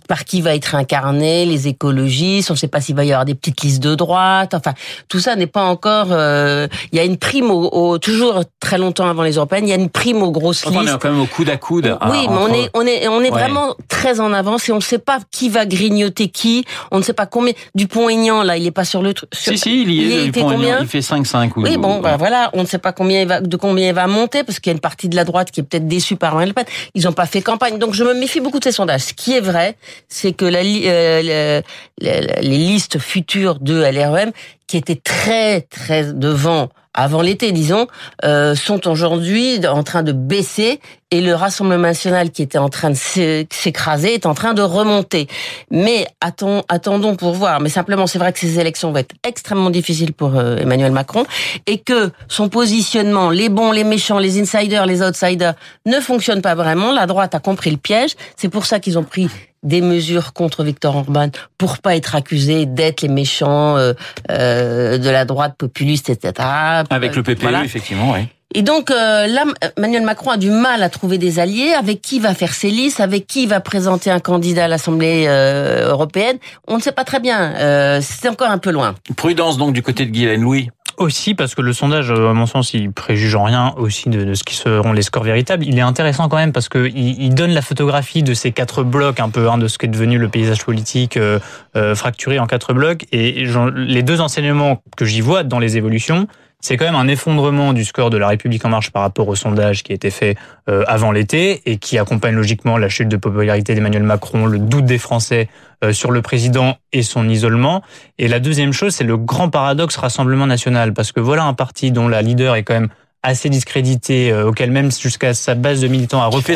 par 0.09 0.25
qui 0.25 0.41
va 0.41 0.53
être 0.53 0.75
incarné, 0.75 1.45
les 1.45 1.69
écologistes, 1.69 2.51
on 2.51 2.55
ne 2.55 2.59
sait 2.59 2.67
pas 2.67 2.81
s'il 2.81 2.95
va 2.95 3.05
y 3.05 3.13
avoir 3.13 3.23
des 3.23 3.35
petites 3.35 3.61
listes 3.61 3.81
de 3.81 3.95
droite, 3.95 4.53
enfin, 4.53 4.73
tout 5.07 5.21
ça 5.21 5.37
n'est 5.37 5.47
pas 5.47 5.63
encore... 5.63 6.07
Euh, 6.11 6.67
il 6.91 6.97
y 6.97 6.99
a 6.99 7.05
une 7.05 7.17
prime, 7.17 7.49
au, 7.49 7.97
toujours 7.97 8.41
très 8.59 8.77
longtemps 8.77 9.07
avant 9.07 9.23
les 9.23 9.35
européennes, 9.35 9.65
il 9.65 9.69
y 9.69 9.73
a 9.73 9.77
une 9.77 9.89
prime 9.89 10.21
aux 10.21 10.31
grosses 10.31 10.56
on 10.65 10.85
est 10.85 10.99
quand 10.99 11.11
même 11.11 11.21
au 11.21 11.25
coude 11.25 11.49
à 11.49 11.57
coude. 11.57 11.97
Oui, 12.09 12.27
mais 12.29 12.37
on 12.37 12.53
est 12.53 12.69
on 12.73 12.81
est 12.85 13.07
on 13.07 13.21
est 13.21 13.29
vraiment 13.29 13.75
très 13.87 14.19
en 14.19 14.33
avance 14.33 14.69
et 14.69 14.71
on 14.71 14.77
ne 14.77 14.81
sait 14.81 14.99
pas 14.99 15.19
qui 15.31 15.49
va 15.49 15.65
grignoter 15.65 16.29
qui. 16.29 16.65
On 16.91 16.97
ne 16.97 17.03
sait 17.03 17.13
pas 17.13 17.25
combien. 17.25 17.53
Dupont-Aignan 17.75 18.43
là, 18.43 18.57
il 18.57 18.65
est 18.65 18.71
pas 18.71 18.85
sur 18.85 19.01
le 19.01 19.13
truc. 19.13 19.29
Si 19.33 19.57
si, 19.57 19.81
il 19.83 19.91
y 19.91 20.13
est. 20.13 20.25
Il, 20.25 20.31
combien 20.31 20.79
il 20.81 20.87
fait 20.87 20.99
5-5. 20.99 21.51
Oui, 21.57 21.77
bon, 21.77 21.99
bah, 21.99 22.17
voilà, 22.17 22.49
on 22.53 22.61
ne 22.61 22.67
sait 22.67 22.77
pas 22.77 22.91
combien 22.91 23.21
il 23.21 23.27
va 23.27 23.41
de 23.41 23.57
combien 23.57 23.89
il 23.89 23.93
va 23.93 24.07
monter 24.07 24.43
parce 24.43 24.59
qu'il 24.59 24.71
y 24.71 24.73
a 24.73 24.75
une 24.75 24.81
partie 24.81 25.09
de 25.09 25.15
la 25.15 25.23
droite 25.23 25.51
qui 25.51 25.59
est 25.59 25.63
peut-être 25.63 25.87
déçue 25.87 26.15
par 26.15 26.33
Marine 26.33 26.49
Le 26.49 26.53
Pen. 26.53 26.65
Ils 26.95 27.03
n'ont 27.03 27.13
pas 27.13 27.25
fait 27.25 27.41
campagne, 27.41 27.77
donc 27.77 27.93
je 27.93 28.03
me 28.03 28.13
méfie 28.13 28.39
beaucoup 28.39 28.59
de 28.59 28.63
ces 28.63 28.71
sondages. 28.71 29.01
Ce 29.01 29.13
qui 29.13 29.33
est 29.33 29.41
vrai, 29.41 29.75
c'est 30.09 30.33
que 30.33 30.45
la, 30.45 30.59
euh, 30.59 31.61
les 31.99 32.57
listes 32.57 32.99
futures 32.99 33.59
de 33.59 33.81
LREM 33.81 34.31
qui 34.67 34.77
étaient 34.77 34.99
très 35.01 35.61
très 35.61 36.13
devant 36.13 36.69
avant 36.97 37.21
l'été, 37.21 37.51
disons, 37.51 37.87
euh, 38.25 38.55
sont 38.55 38.87
aujourd'hui 38.87 39.59
en 39.67 39.83
train 39.83 40.01
de 40.01 40.11
baisser 40.11 40.79
et 41.11 41.21
le 41.21 41.35
Rassemblement 41.35 41.83
national 41.83 42.31
qui 42.31 42.41
était 42.41 42.57
en 42.57 42.69
train 42.69 42.89
de 42.89 42.97
s'écraser 42.97 44.15
est 44.15 44.25
en 44.25 44.33
train 44.33 44.55
de 44.55 44.63
remonter. 44.63 45.27
Mais 45.71 46.07
attendons, 46.19 47.15
pour 47.15 47.33
voir. 47.33 47.61
Mais 47.61 47.69
simplement, 47.69 48.07
c'est 48.07 48.19
vrai 48.19 48.33
que 48.33 48.39
ces 48.39 48.59
élections 48.59 48.91
vont 48.91 48.97
être 48.97 49.15
extrêmement 49.23 49.69
difficiles 49.69 50.11
pour 50.11 50.35
euh, 50.35 50.57
Emmanuel 50.57 50.91
Macron 50.91 51.25
et 51.67 51.77
que 51.77 52.09
son 52.27 52.49
positionnement, 52.49 53.29
les 53.29 53.49
bons, 53.49 53.71
les 53.71 53.83
méchants, 53.83 54.17
les 54.17 54.41
insiders, 54.41 54.87
les 54.87 55.03
outsiders, 55.03 55.53
ne 55.85 55.99
fonctionne 55.99 56.41
pas 56.41 56.55
vraiment. 56.55 56.91
La 56.91 57.05
droite 57.05 57.35
a 57.35 57.39
compris 57.39 57.69
le 57.69 57.77
piège. 57.77 58.15
C'est 58.35 58.49
pour 58.49 58.65
ça 58.65 58.79
qu'ils 58.79 58.97
ont 58.97 59.03
pris 59.03 59.29
des 59.67 59.81
mesures 59.81 60.33
contre 60.33 60.63
Victor 60.63 60.95
Orban 60.95 61.29
pour 61.57 61.79
pas 61.79 61.95
être 61.95 62.15
accusé 62.15 62.65
d'être 62.65 63.01
les 63.01 63.09
méchants 63.09 63.77
euh, 63.77 63.93
euh, 64.31 64.97
de 64.97 65.09
la 65.09 65.25
droite 65.25 65.55
populiste, 65.57 66.09
etc. 66.09 66.47
Avec 66.89 67.15
le 67.15 67.23
PPE, 67.23 67.65
effectivement, 67.65 68.13
oui. 68.13 68.27
Et 68.55 68.61
donc 68.61 68.91
euh, 68.91 69.27
là, 69.27 69.43
Emmanuel 69.77 70.03
Macron 70.03 70.31
a 70.31 70.37
du 70.37 70.49
mal 70.49 70.81
à 70.81 70.89
trouver 70.89 71.17
des 71.17 71.37
alliés. 71.39 71.73
Avec 71.77 72.01
qui 72.01 72.19
va 72.19 72.33
faire 72.33 72.53
ses 72.53 72.69
listes? 72.69 73.01
Avec 73.01 73.27
qui 73.27 73.45
va 73.45 73.59
présenter 73.59 74.09
un 74.09 74.21
candidat 74.21 74.65
à 74.65 74.67
l'Assemblée 74.69 75.27
européenne? 75.27 76.37
On 76.67 76.77
ne 76.77 76.81
sait 76.81 76.93
pas 76.93 77.03
très 77.03 77.19
bien. 77.19 77.99
C'est 78.01 78.29
encore 78.29 78.49
un 78.49 78.57
peu 78.57 78.71
loin. 78.71 78.95
Prudence 79.17 79.57
donc 79.57 79.73
du 79.73 79.83
côté 79.83 80.05
de 80.05 80.11
Guylaine 80.11 80.41
Louis 80.41 80.69
aussi 80.97 81.35
parce 81.35 81.55
que 81.55 81.61
le 81.61 81.73
sondage, 81.73 82.11
à 82.11 82.33
mon 82.33 82.45
sens, 82.45 82.73
il 82.73 82.91
préjuge 82.91 83.35
en 83.35 83.43
rien 83.43 83.73
aussi 83.77 84.09
de, 84.09 84.33
ce 84.33 84.43
qui 84.43 84.55
seront 84.55 84.93
les 84.93 85.01
scores 85.01 85.23
véritables. 85.23 85.63
Il 85.65 85.77
est 85.77 85.81
intéressant 85.81 86.27
quand 86.27 86.37
même 86.37 86.51
parce 86.51 86.69
que 86.69 86.87
il, 86.87 87.33
donne 87.35 87.51
la 87.51 87.61
photographie 87.61 88.23
de 88.23 88.33
ces 88.33 88.51
quatre 88.51 88.83
blocs, 88.83 89.19
un 89.19 89.29
peu 89.29 89.49
hein, 89.49 89.57
de 89.57 89.67
ce 89.67 89.77
qu'est 89.77 89.87
devenu 89.87 90.17
le 90.17 90.27
paysage 90.27 90.63
politique 90.63 91.17
euh, 91.17 91.39
euh, 91.75 91.95
fracturé 91.95 92.39
en 92.39 92.47
quatre 92.47 92.73
blocs. 92.73 93.05
Et 93.11 93.45
les 93.75 94.03
deux 94.03 94.21
enseignements 94.21 94.81
que 94.95 95.05
j'y 95.05 95.21
vois 95.21 95.43
dans 95.43 95.59
les 95.59 95.77
évolutions, 95.77 96.27
c'est 96.59 96.75
quand 96.75 96.85
même 96.85 96.95
un 96.95 97.07
effondrement 97.07 97.73
du 97.73 97.85
score 97.85 98.09
de 98.09 98.17
la 98.17 98.27
République 98.27 98.65
en 98.65 98.69
marche 98.69 98.89
par 98.89 99.03
rapport 99.03 99.27
au 99.27 99.35
sondage 99.35 99.83
qui 99.83 99.91
a 99.91 99.95
été 99.95 100.09
fait 100.09 100.35
euh, 100.69 100.83
avant 100.87 101.11
l'été 101.11 101.61
et 101.65 101.77
qui 101.77 101.99
accompagne 101.99 102.33
logiquement 102.33 102.77
la 102.77 102.89
chute 102.89 103.07
de 103.09 103.17
popularité 103.17 103.75
d'Emmanuel 103.75 104.03
Macron, 104.03 104.47
le 104.47 104.57
doute 104.57 104.85
des 104.85 104.97
Français 104.97 105.49
euh, 105.83 105.93
sur 105.93 106.11
le 106.11 106.21
président 106.23 106.77
et 106.93 107.03
son 107.03 107.29
isolement. 107.29 107.83
Et 108.17 108.27
la 108.27 108.39
deuxième 108.39 108.73
chose, 108.73 108.95
c'est 108.95 109.03
le 109.03 109.17
grand 109.17 109.49
paradoxe 109.49 109.97
Rassemblement 109.97 110.47
national, 110.47 110.93
parce 110.93 111.11
que 111.11 111.19
voilà 111.19 111.43
un 111.43 111.53
parti 111.53 111.91
dont 111.91 112.07
la 112.07 112.23
leader 112.23 112.55
est 112.55 112.63
quand 112.63 112.73
même 112.73 112.89
assez 113.23 113.49
discrédité, 113.49 114.31
euh, 114.31 114.47
auquel 114.47 114.71
même 114.71 114.91
jusqu'à 114.91 115.33
sa 115.33 115.55
base 115.55 115.81
de 115.81 115.87
militants 115.87 116.21
a 116.21 116.27
reproché 116.27 116.53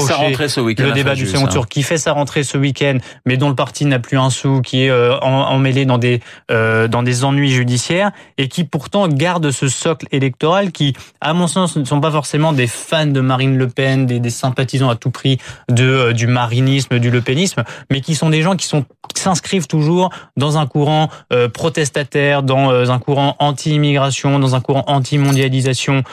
le 0.78 0.92
débat 0.92 1.16
du 1.16 1.26
second 1.26 1.48
tour, 1.48 1.68
qui 1.68 1.84
fait 1.84 1.98
sa 1.98 2.14
rentrée 2.14 2.44
ce 2.44 2.58
week-end, 2.58 2.98
mais 3.26 3.38
dont 3.38 3.50
le 3.50 3.56
parti 3.56 3.86
n'a 3.86 4.00
plus 4.00 4.18
un 4.18 4.30
sou, 4.30 4.62
qui 4.62 4.86
est 4.86 4.90
euh, 4.90 5.18
emmêlé 5.20 5.86
dans 5.86 5.98
des 5.98 6.22
euh, 6.52 6.88
dans 6.88 7.04
des 7.04 7.24
ennuis 7.24 7.52
judiciaires 7.52 8.12
et 8.38 8.48
qui 8.48 8.64
pourtant 8.64 9.08
garde 9.08 9.52
ce 9.52 9.68
socle 9.68 10.08
électoral 10.12 10.72
qui, 10.72 10.94
à 11.20 11.34
mon 11.34 11.48
sens, 11.48 11.76
ne 11.76 11.84
sont 11.84 12.00
pas 12.00 12.12
forcément 12.12 12.54
des 12.54 12.68
fans 12.68 13.08
de 13.08 13.22
Marine 13.22 13.58
Le 13.58 13.68
Pen, 13.68 14.06
des, 14.06 14.20
des 14.20 14.30
sympathisants 14.30 14.90
à 14.90 14.96
tout 14.96 15.12
prix 15.12 15.40
de 15.70 16.12
du 16.12 16.28
marinisme, 16.28 17.00
du 17.00 17.10
lepénisme, 17.10 17.64
mais 17.90 18.02
qui 18.02 18.16
sont 18.16 18.30
des 18.30 18.44
gens 18.44 18.56
qui 18.56 18.68
sont 18.68 18.86
s'inscrivent 19.16 19.68
toujours 19.68 20.10
dans 20.38 20.58
un 20.58 20.66
courant 20.66 21.10
protestataire, 21.54 22.44
dans 22.44 22.90
un 22.90 23.00
courant 23.00 23.36
anti-immigration, 23.40 24.40
dans 24.40 24.56
un 24.56 24.62
courant 24.62 24.84
anti-mondialisation. 24.88 26.04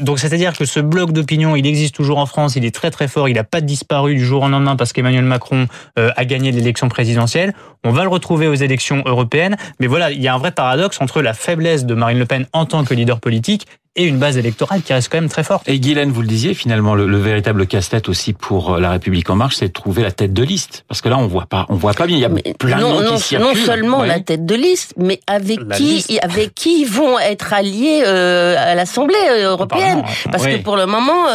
Donc 0.00 0.18
c'est-à-dire 0.18 0.56
que 0.56 0.64
ce 0.64 0.80
bloc 0.80 1.12
d'opinion, 1.12 1.56
il 1.56 1.66
existe 1.66 1.94
toujours 1.94 2.18
en 2.18 2.26
France, 2.26 2.56
il 2.56 2.64
est 2.64 2.74
très 2.74 2.90
très 2.90 3.06
fort, 3.06 3.28
il 3.28 3.34
n'a 3.34 3.44
pas 3.44 3.60
disparu 3.60 4.14
du 4.14 4.24
jour 4.24 4.42
au 4.42 4.48
lendemain 4.48 4.74
parce 4.74 4.92
qu'Emmanuel 4.92 5.24
Macron 5.24 5.66
euh, 5.98 6.10
a 6.16 6.24
gagné 6.24 6.52
l'élection 6.52 6.88
présidentielle. 6.88 7.54
On 7.84 7.92
va 7.92 8.02
le 8.02 8.08
retrouver 8.08 8.46
aux 8.46 8.54
élections 8.54 9.02
européennes, 9.04 9.56
mais 9.78 9.86
voilà, 9.86 10.10
il 10.10 10.20
y 10.20 10.28
a 10.28 10.34
un 10.34 10.38
vrai 10.38 10.52
paradoxe 10.52 11.00
entre 11.00 11.20
la 11.20 11.34
faiblesse 11.34 11.84
de 11.84 11.94
Marine 11.94 12.18
Le 12.18 12.26
Pen 12.26 12.46
en 12.52 12.64
tant 12.64 12.84
que 12.84 12.94
leader 12.94 13.20
politique 13.20 13.66
et 14.00 14.04
une 14.04 14.18
base 14.18 14.38
électorale 14.38 14.80
qui 14.80 14.94
reste 14.94 15.10
quand 15.10 15.20
même 15.20 15.28
très 15.28 15.44
forte. 15.44 15.68
Et 15.68 15.78
Guylaine, 15.78 16.10
vous 16.10 16.22
le 16.22 16.26
disiez, 16.26 16.54
finalement, 16.54 16.94
le, 16.94 17.18
véritable 17.18 17.66
casse-tête 17.66 18.08
aussi 18.08 18.32
pour 18.32 18.74
euh, 18.74 18.80
la 18.80 18.90
République 18.90 19.28
en 19.28 19.36
marche, 19.36 19.56
c'est 19.56 19.68
de 19.68 19.72
trouver 19.72 20.02
la 20.02 20.10
tête 20.10 20.32
de 20.32 20.42
liste. 20.42 20.84
Parce 20.88 21.02
que 21.02 21.10
là, 21.10 21.18
on 21.18 21.26
voit 21.26 21.44
pas, 21.44 21.66
on 21.68 21.74
voit 21.74 21.92
pas 21.92 22.06
bien. 22.06 22.16
Il 22.16 22.20
y 22.20 22.24
a 22.24 22.52
plein 22.54 22.78
de 22.78 22.82
non, 22.82 23.02
non, 23.02 23.18
Non 23.38 23.54
seulement 23.54 24.02
la 24.02 24.20
tête 24.20 24.46
de 24.46 24.54
liste, 24.54 24.94
mais 24.96 25.20
avec 25.26 25.68
qui, 25.74 26.18
avec 26.22 26.54
qui 26.54 26.86
vont 26.86 27.18
être 27.18 27.52
alliés 27.52 28.02
euh, 28.06 28.56
à 28.58 28.74
l'Assemblée 28.74 29.16
euh, 29.28 29.50
européenne. 29.50 30.02
Parce 30.32 30.46
que 30.46 30.56
pour 30.62 30.76
le 30.76 30.86
moment, 30.86 31.26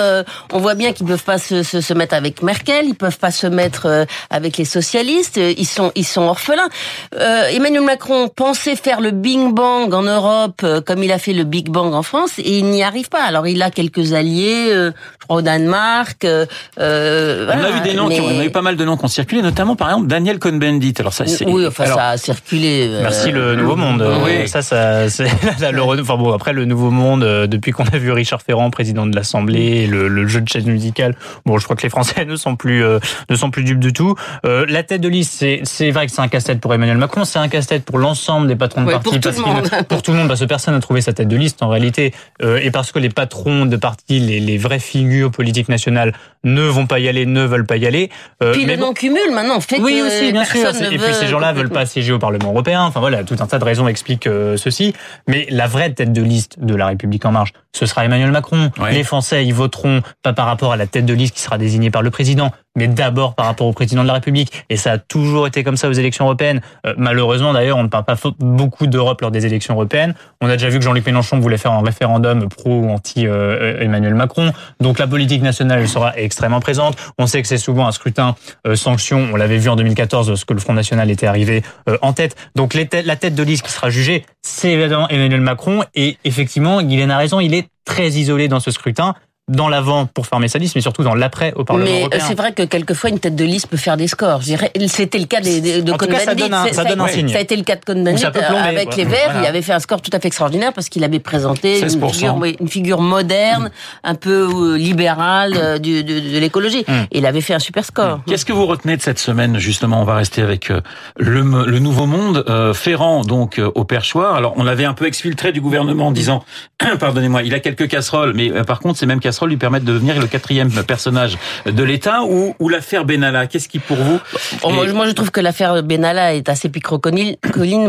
on 0.51 0.57
voit 0.57 0.75
bien 0.75 0.91
qu'ils 0.91 1.05
peuvent 1.05 1.23
pas 1.23 1.37
se, 1.37 1.61
se, 1.61 1.81
se, 1.81 1.93
mettre 1.93 2.15
avec 2.15 2.41
Merkel, 2.41 2.85
ils 2.87 2.95
peuvent 2.95 3.19
pas 3.19 3.31
se 3.31 3.45
mettre 3.45 4.07
avec 4.31 4.57
les 4.57 4.65
socialistes. 4.65 5.37
Ils 5.37 5.67
sont, 5.67 5.91
ils 5.95 6.05
sont 6.05 6.23
orphelins. 6.23 6.69
Emmanuel 7.13 7.83
Macron 7.83 8.27
pensait 8.27 8.75
faire 8.75 9.01
le 9.01 9.11
Big 9.11 9.53
Bang 9.53 9.93
en 9.93 10.01
Europe, 10.01 10.65
comme 10.85 11.03
il 11.03 11.11
a 11.11 11.19
fait 11.19 11.33
le 11.33 11.43
Big 11.43 11.69
Bang 11.69 11.93
en 11.93 12.01
France 12.01 12.39
et 12.39 12.54
il 12.59 12.65
n'y 12.65 12.83
arrive 12.83 13.09
pas. 13.09 13.23
Alors 13.23 13.47
il 13.47 13.61
a 13.61 13.71
quelques 13.71 14.13
alliés, 14.13 14.67
euh, 14.69 14.91
je 15.21 15.25
crois 15.25 15.37
au 15.37 15.41
Danemark. 15.41 16.25
Euh, 16.25 16.45
euh 16.79 17.51
on 17.53 17.63
a 17.63 17.77
eu 17.77 17.81
des 17.81 17.93
noms, 17.93 18.09
on 18.09 18.39
a 18.39 18.45
eu 18.45 18.49
pas 18.49 18.61
mal 18.61 18.75
de 18.75 18.85
noms 18.85 18.97
qui 18.97 19.05
ont 19.05 19.09
circulé, 19.09 19.41
notamment 19.41 19.75
par 19.75 19.89
exemple 19.89 20.07
Daniel 20.07 20.39
Cohn-Bendit. 20.39 20.93
Alors 20.99 21.13
ça, 21.13 21.25
c'est 21.25 21.45
oui, 21.45 21.65
enfin 21.67 21.85
ça 21.85 22.09
a 22.09 22.17
circulé. 22.17 22.87
Euh, 22.87 23.01
merci 23.01 23.31
le 23.31 23.55
Nouveau 23.55 23.75
Monde. 23.75 24.05
Oui. 24.23 24.47
Ça, 24.47 24.61
ça, 24.61 25.09
c'est 25.09 25.23
le, 25.71 26.01
enfin 26.01 26.17
bon 26.17 26.33
après 26.33 26.53
le 26.53 26.65
Nouveau 26.65 26.91
Monde 26.91 27.23
depuis 27.47 27.71
qu'on 27.71 27.85
a 27.85 27.97
vu 27.97 28.11
Richard 28.11 28.41
Ferrand, 28.41 28.69
président 28.69 29.05
de 29.05 29.15
l'Assemblée, 29.15 29.87
le, 29.87 30.07
le, 30.07 30.27
jeu 30.27 30.41
de 30.41 30.49
chaise 30.49 30.65
musicale. 30.65 31.15
Bon, 31.45 31.57
je 31.57 31.63
crois 31.63 31.75
que 31.75 31.83
les 31.83 31.89
Français 31.89 32.25
ne 32.27 32.35
sont 32.35 32.55
plus 32.55 32.83
ne 32.83 33.35
sont 33.35 33.51
plus 33.51 33.63
dupes 33.63 33.79
du 33.79 33.93
tout. 33.93 34.15
la 34.43 34.83
tête 34.83 35.01
de 35.01 35.09
liste, 35.09 35.33
c'est 35.37 35.61
c'est 35.63 35.91
vrai 35.91 36.05
que 36.05 36.11
c'est 36.11 36.21
un 36.21 36.27
casse-tête 36.27 36.59
pour 36.59 36.73
Emmanuel 36.73 36.97
Macron, 36.97 37.25
c'est 37.25 37.39
un 37.39 37.47
casse-tête 37.47 37.85
pour 37.85 37.99
l'ensemble 37.99 38.47
des 38.47 38.55
patrons 38.55 38.83
de 38.83 38.91
parti, 38.91 39.09
pour 39.09 39.19
tout, 39.19 39.29
le 39.29 39.45
monde. 39.45 39.69
pour 39.87 40.01
tout 40.01 40.11
le 40.11 40.17
monde, 40.17 40.27
parce 40.27 40.39
que 40.39 40.45
personne 40.45 40.73
n'a 40.73 40.79
trouvé 40.79 41.01
sa 41.01 41.13
tête 41.13 41.27
de 41.27 41.35
liste 41.35 41.61
en 41.61 41.69
réalité. 41.69 42.13
Euh, 42.41 42.59
et 42.61 42.71
parce 42.71 42.91
que 42.91 42.99
les 42.99 43.09
patrons 43.09 43.65
de 43.65 43.77
partis, 43.77 44.19
les, 44.19 44.39
les, 44.39 44.57
vraies 44.57 44.79
figures 44.79 45.31
politiques 45.31 45.69
nationales 45.69 46.13
ne 46.43 46.63
vont 46.63 46.85
pas 46.85 46.99
y 46.99 47.07
aller, 47.07 47.25
ne 47.25 47.43
veulent 47.43 47.65
pas 47.65 47.77
y 47.77 47.87
aller. 47.87 48.09
Euh, 48.43 48.51
puis 48.51 48.65
le 48.65 48.75
non-cumul 48.75 49.31
maintenant 49.33 49.61
fait 49.61 49.79
oui, 49.79 50.01
aussi, 50.01 50.31
bien 50.31 50.43
sûr. 50.43 50.69
Et 50.91 50.97
puis 50.97 51.13
ces 51.13 51.27
gens-là 51.27 51.53
veulent 51.53 51.69
pas 51.69 51.85
siéger 51.85 52.11
au 52.11 52.19
Parlement 52.19 52.51
européen. 52.51 52.83
Enfin 52.83 52.99
voilà, 52.99 53.23
tout 53.23 53.37
un 53.39 53.47
tas 53.47 53.59
de 53.59 53.63
raisons 53.63 53.87
expliquent 53.87 54.27
euh, 54.27 54.57
ceci. 54.57 54.93
Mais 55.27 55.47
la 55.49 55.67
vraie 55.67 55.93
tête 55.93 56.11
de 56.11 56.21
liste 56.21 56.59
de 56.59 56.75
la 56.75 56.87
République 56.87 57.25
en 57.25 57.31
marche, 57.31 57.53
ce 57.71 57.85
sera 57.85 58.03
Emmanuel 58.03 58.31
Macron. 58.31 58.71
Les 58.91 59.03
Français, 59.03 59.45
ils 59.45 59.53
voteront 59.53 60.01
pas 60.21 60.33
par 60.33 60.45
rapport 60.45 60.73
à 60.73 60.77
la 60.77 60.87
tête 60.87 61.05
de 61.05 61.13
liste 61.13 61.35
qui 61.35 61.41
sera 61.41 61.57
désignée 61.57 61.91
par 61.91 62.01
le 62.01 62.11
président, 62.11 62.51
mais 62.75 62.87
d'abord 62.87 63.35
par 63.35 63.45
rapport 63.45 63.67
au 63.67 63.73
président 63.73 64.03
de 64.03 64.07
la 64.07 64.13
République. 64.13 64.51
Et 64.69 64.77
ça 64.77 64.93
a 64.93 64.97
toujours 64.97 65.47
été 65.47 65.63
comme 65.63 65.77
ça 65.77 65.89
aux 65.89 65.93
élections 65.93 66.25
européennes. 66.25 66.61
Euh, 66.85 66.93
malheureusement, 66.97 67.53
d'ailleurs, 67.53 67.77
on 67.77 67.83
ne 67.83 67.87
parle 67.87 68.05
pas 68.05 68.15
beaucoup 68.39 68.87
d'Europe 68.87 69.21
lors 69.21 69.31
des 69.31 69.45
élections 69.45 69.73
européennes. 69.73 70.13
On 70.41 70.49
a 70.49 70.53
déjà 70.53 70.69
vu 70.69 70.79
que 70.79 70.83
Jean-Luc 70.83 71.05
Mélenchon 71.05 71.39
voulait 71.39 71.57
faire 71.57 71.71
un 71.71 71.83
référendum 71.83 72.49
pro 72.49 72.81
ou 72.81 72.89
anti 72.89 73.27
euh, 73.27 73.81
Emmanuel 73.81 74.15
Macron. 74.15 74.51
Donc 74.79 74.99
la 74.99 75.07
politique 75.07 75.41
nationale 75.41 75.87
sera 75.87 76.17
extrêmement 76.17 76.59
présente. 76.59 76.97
On 77.17 77.27
sait 77.27 77.41
que 77.41 77.47
c'est 77.47 77.57
souvent 77.57 77.87
un 77.87 77.91
scrutin 77.91 78.35
euh, 78.67 78.75
sanction. 78.75 79.29
On 79.33 79.35
l'avait 79.35 79.57
vu 79.57 79.69
en 79.69 79.75
2014 79.75 80.29
lorsque 80.29 80.51
le 80.51 80.59
Front 80.59 80.73
National 80.73 81.09
était 81.09 81.27
arrivé 81.27 81.63
en 82.01 82.13
tête. 82.13 82.35
Donc 82.55 82.73
la 82.73 83.15
tête 83.15 83.35
de 83.35 83.43
liste 83.43 83.65
qui 83.65 83.71
sera 83.71 83.89
jugée, 83.89 84.25
c'est 84.41 84.71
évidemment 84.71 85.07
Emmanuel 85.09 85.41
Macron. 85.41 85.83
Et 85.93 86.17
effectivement, 86.23 86.81
Guylaine 86.81 87.11
a 87.11 87.17
raison, 87.17 87.39
il 87.39 87.53
est 87.53 87.67
très 87.85 88.09
isolé 88.09 88.47
dans 88.47 88.59
ce 88.59 88.71
scrutin 88.71 89.15
dans 89.47 89.69
l'avant 89.69 90.07
pour 90.07 90.25
former 90.25 90.47
sa 90.47 90.57
liste, 90.57 90.75
mais 90.75 90.81
surtout 90.81 91.03
dans 91.03 91.13
l'après 91.13 91.53
au 91.55 91.63
Parlement 91.63 91.85
mais 91.85 91.99
européen. 92.01 92.19
Mais 92.19 92.27
c'est 92.27 92.35
vrai 92.35 92.51
que 92.51 92.63
quelquefois 92.63 93.11
une 93.11 93.19
tête 93.19 93.35
de 93.35 93.45
liste 93.45 93.67
peut 93.67 93.77
faire 93.77 93.95
des 93.95 94.07
scores. 94.07 94.41
C'était 94.87 95.19
le 95.19 95.25
cas 95.25 95.39
des, 95.39 95.83
de 95.83 95.91
Cohn-Bendit. 95.91 96.25
Ça, 96.25 96.33
donne 96.35 96.53
un, 96.53 96.73
ça, 96.73 96.83
donne 96.83 97.01
un 97.01 97.07
signe. 97.07 97.27
Ça 97.29 97.37
a 97.37 97.41
été 97.41 97.55
le 97.55 97.63
cas 97.63 97.75
de 97.75 97.85
Cohn-Bendit 97.85 98.25
avec 98.25 98.95
les 98.95 99.05
Verts. 99.05 99.35
Il 99.39 99.45
avait 99.45 99.61
fait 99.61 99.73
un 99.73 99.79
score 99.79 100.01
tout 100.01 100.09
à 100.13 100.19
fait 100.19 100.27
extraordinaire 100.27 100.73
parce 100.73 100.89
qu'il 100.89 101.03
avait 101.03 101.19
présenté 101.19 101.81
une 101.81 101.89
figure, 101.89 102.43
une 102.59 102.67
figure, 102.67 103.01
moderne, 103.01 103.69
un 104.03 104.15
peu 104.15 104.49
euh, 104.51 104.77
libérale 104.77 105.53
euh, 105.55 105.77
de, 105.77 106.01
de, 106.01 106.19
de 106.33 106.39
l'écologie. 106.39 106.83
Mm. 106.87 106.93
Et 107.11 107.17
il 107.19 107.25
avait 107.25 107.41
fait 107.41 107.53
un 107.53 107.59
super 107.59 107.85
score. 107.85 108.21
Qu'est-ce 108.25 108.45
que 108.45 108.53
vous 108.53 108.65
retenez 108.65 108.97
de 108.97 109.01
cette 109.01 109.19
semaine 109.19 109.59
justement? 109.59 110.01
On 110.01 110.05
va 110.05 110.15
rester 110.15 110.41
avec 110.41 110.71
euh, 110.71 110.81
le, 111.17 111.41
le 111.41 111.79
Nouveau 111.79 112.07
Monde. 112.07 112.43
Euh, 112.49 112.73
Ferrand 112.73 113.21
donc 113.21 113.61
au 113.75 113.83
perchoir. 113.83 114.35
Alors 114.35 114.53
on 114.57 114.63
l'avait 114.63 114.85
un 114.85 114.93
peu 114.93 115.05
exfiltré 115.05 115.51
du 115.51 115.61
gouvernement 115.61 116.07
en 116.07 116.11
disant, 116.11 116.43
pardonnez-moi, 116.99 117.43
il 117.43 117.53
a 117.53 117.59
quelques 117.59 117.87
casseroles, 117.87 118.33
mais 118.33 118.49
par 118.63 118.79
contre 118.79 118.97
ces 118.97 119.05
mêmes 119.05 119.19
casseroles 119.19 119.34
lui 119.45 119.57
de 119.57 119.79
devenir 119.79 120.19
le 120.19 120.27
quatrième 120.27 120.71
personnage 120.83 121.37
de 121.65 121.83
l'État 121.83 122.23
ou, 122.23 122.55
ou 122.59 122.69
l'affaire 122.69 123.03
Benalla 123.03 123.47
Qu'est-ce 123.47 123.67
qui 123.67 123.79
pour 123.79 123.97
vous 123.97 124.19
oh, 124.63 124.69
moi, 124.69 125.07
je 125.07 125.11
trouve 125.11 125.31
que 125.31 125.41
l'affaire 125.41 125.83
Benalla 125.83 126.35
est 126.35 126.47
assez 126.49 126.69
picrocolline, 126.69 127.35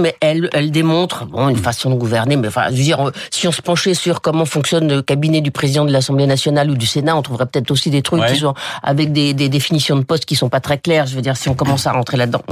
mais 0.00 0.16
elle, 0.20 0.48
elle 0.52 0.70
démontre 0.70 1.26
bon 1.26 1.48
une 1.48 1.56
façon 1.56 1.90
de 1.90 1.94
gouverner. 1.94 2.36
Mais 2.36 2.48
enfin, 2.48 2.66
je 2.70 2.76
veux 2.76 2.82
dire, 2.82 3.12
si 3.30 3.46
on 3.46 3.52
se 3.52 3.62
penchait 3.62 3.94
sur 3.94 4.20
comment 4.20 4.44
fonctionne 4.44 4.88
le 4.88 5.02
cabinet 5.02 5.40
du 5.40 5.50
président 5.50 5.84
de 5.84 5.92
l'Assemblée 5.92 6.26
nationale 6.26 6.70
ou 6.70 6.74
du 6.74 6.86
Sénat, 6.86 7.16
on 7.16 7.22
trouverait 7.22 7.46
peut-être 7.46 7.70
aussi 7.70 7.90
des 7.90 8.02
trucs 8.02 8.24
qui 8.26 8.38
sont 8.38 8.54
avec 8.82 9.12
des, 9.12 9.34
des 9.34 9.48
définitions 9.48 9.96
de 9.96 10.02
postes 10.02 10.24
qui 10.24 10.36
sont 10.36 10.48
pas 10.48 10.60
très 10.60 10.78
claires. 10.78 11.06
Je 11.06 11.14
veux 11.14 11.22
dire, 11.22 11.36
si 11.36 11.48
on 11.48 11.54
commence 11.54 11.86
à 11.86 11.92
rentrer 11.92 12.16
là-dedans. 12.16 12.42